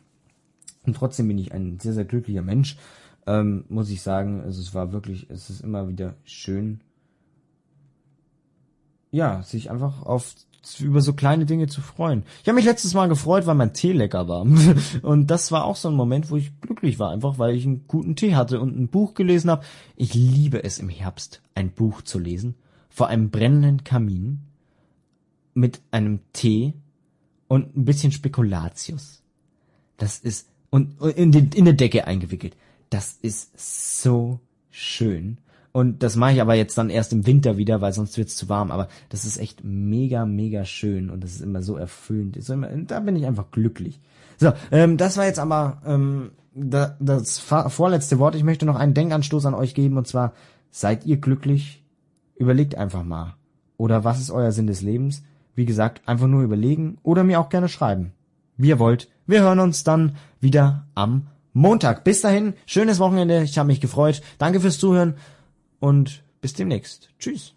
Und 0.84 0.96
trotzdem 0.96 1.28
bin 1.28 1.38
ich 1.38 1.52
ein 1.52 1.78
sehr, 1.80 1.92
sehr 1.92 2.04
glücklicher 2.04 2.42
Mensch. 2.42 2.76
Ähm, 3.26 3.64
muss 3.68 3.90
ich 3.90 4.02
sagen, 4.02 4.40
also 4.42 4.60
es 4.60 4.74
war 4.74 4.92
wirklich, 4.92 5.30
es 5.30 5.48
ist 5.48 5.60
immer 5.60 5.88
wieder 5.88 6.14
schön, 6.24 6.80
ja, 9.12 9.42
sich 9.42 9.70
einfach 9.70 10.02
auf 10.02 10.34
über 10.78 11.00
so 11.00 11.12
kleine 11.12 11.44
Dinge 11.44 11.66
zu 11.66 11.80
freuen. 11.80 12.22
Ich 12.42 12.48
habe 12.48 12.54
mich 12.54 12.64
letztes 12.64 12.94
Mal 12.94 13.08
gefreut, 13.08 13.46
weil 13.46 13.56
mein 13.56 13.72
Tee 13.72 13.92
lecker 13.92 14.28
war. 14.28 14.42
Und 15.02 15.26
das 15.28 15.50
war 15.50 15.64
auch 15.64 15.76
so 15.76 15.88
ein 15.88 15.94
Moment, 15.94 16.30
wo 16.30 16.36
ich 16.36 16.52
glücklich 16.60 16.98
war, 16.98 17.10
einfach 17.10 17.38
weil 17.38 17.54
ich 17.54 17.66
einen 17.66 17.86
guten 17.88 18.14
Tee 18.16 18.34
hatte 18.34 18.60
und 18.60 18.78
ein 18.78 18.88
Buch 18.88 19.14
gelesen 19.14 19.50
habe. 19.50 19.64
Ich 19.96 20.14
liebe 20.14 20.62
es 20.62 20.78
im 20.78 20.88
Herbst, 20.88 21.42
ein 21.54 21.70
Buch 21.72 22.02
zu 22.02 22.18
lesen, 22.18 22.54
vor 22.88 23.08
einem 23.08 23.30
brennenden 23.30 23.82
Kamin, 23.82 24.42
mit 25.54 25.82
einem 25.90 26.20
Tee 26.32 26.74
und 27.48 27.76
ein 27.76 27.84
bisschen 27.84 28.12
Spekulatius. 28.12 29.22
Das 29.96 30.18
ist, 30.18 30.48
und 30.70 31.00
in, 31.02 31.32
die, 31.32 31.58
in 31.58 31.66
eine 31.66 31.74
Decke 31.74 32.06
eingewickelt. 32.06 32.56
Das 32.92 33.16
ist 33.22 33.58
so 34.02 34.38
schön. 34.70 35.38
Und 35.72 36.02
das 36.02 36.16
mache 36.16 36.32
ich 36.32 36.42
aber 36.42 36.54
jetzt 36.54 36.76
dann 36.76 36.90
erst 36.90 37.14
im 37.14 37.26
Winter 37.26 37.56
wieder, 37.56 37.80
weil 37.80 37.94
sonst 37.94 38.18
wird's 38.18 38.36
zu 38.36 38.50
warm. 38.50 38.70
Aber 38.70 38.88
das 39.08 39.24
ist 39.24 39.38
echt 39.38 39.64
mega, 39.64 40.26
mega 40.26 40.66
schön 40.66 41.08
und 41.08 41.24
das 41.24 41.30
ist 41.30 41.40
immer 41.40 41.62
so 41.62 41.76
erfüllend. 41.76 42.36
Immer, 42.50 42.68
da 42.68 43.00
bin 43.00 43.16
ich 43.16 43.24
einfach 43.24 43.50
glücklich. 43.50 43.98
So, 44.36 44.52
ähm, 44.70 44.98
das 44.98 45.16
war 45.16 45.24
jetzt 45.24 45.38
aber 45.38 45.80
ähm, 45.86 46.32
da, 46.54 46.94
das 47.00 47.38
vorletzte 47.38 48.18
Wort. 48.18 48.34
Ich 48.34 48.44
möchte 48.44 48.66
noch 48.66 48.76
einen 48.76 48.92
Denkanstoß 48.92 49.46
an 49.46 49.54
euch 49.54 49.74
geben 49.74 49.96
und 49.96 50.06
zwar, 50.06 50.34
seid 50.70 51.06
ihr 51.06 51.16
glücklich? 51.16 51.82
Überlegt 52.36 52.74
einfach 52.74 53.04
mal. 53.04 53.36
Oder 53.78 54.04
was 54.04 54.20
ist 54.20 54.30
euer 54.30 54.52
Sinn 54.52 54.66
des 54.66 54.82
Lebens? 54.82 55.22
Wie 55.54 55.64
gesagt, 55.64 56.02
einfach 56.04 56.26
nur 56.26 56.42
überlegen 56.42 56.98
oder 57.02 57.24
mir 57.24 57.40
auch 57.40 57.48
gerne 57.48 57.70
schreiben. 57.70 58.12
Wie 58.58 58.68
ihr 58.68 58.78
wollt. 58.78 59.08
Wir 59.26 59.40
hören 59.40 59.60
uns 59.60 59.82
dann 59.82 60.16
wieder 60.40 60.86
am 60.94 61.28
Montag. 61.52 62.04
Bis 62.04 62.20
dahin, 62.20 62.54
schönes 62.66 62.98
Wochenende. 62.98 63.42
Ich 63.42 63.58
habe 63.58 63.66
mich 63.66 63.80
gefreut. 63.80 64.22
Danke 64.38 64.60
fürs 64.60 64.78
Zuhören 64.78 65.16
und 65.80 66.22
bis 66.40 66.54
demnächst. 66.54 67.10
Tschüss. 67.18 67.54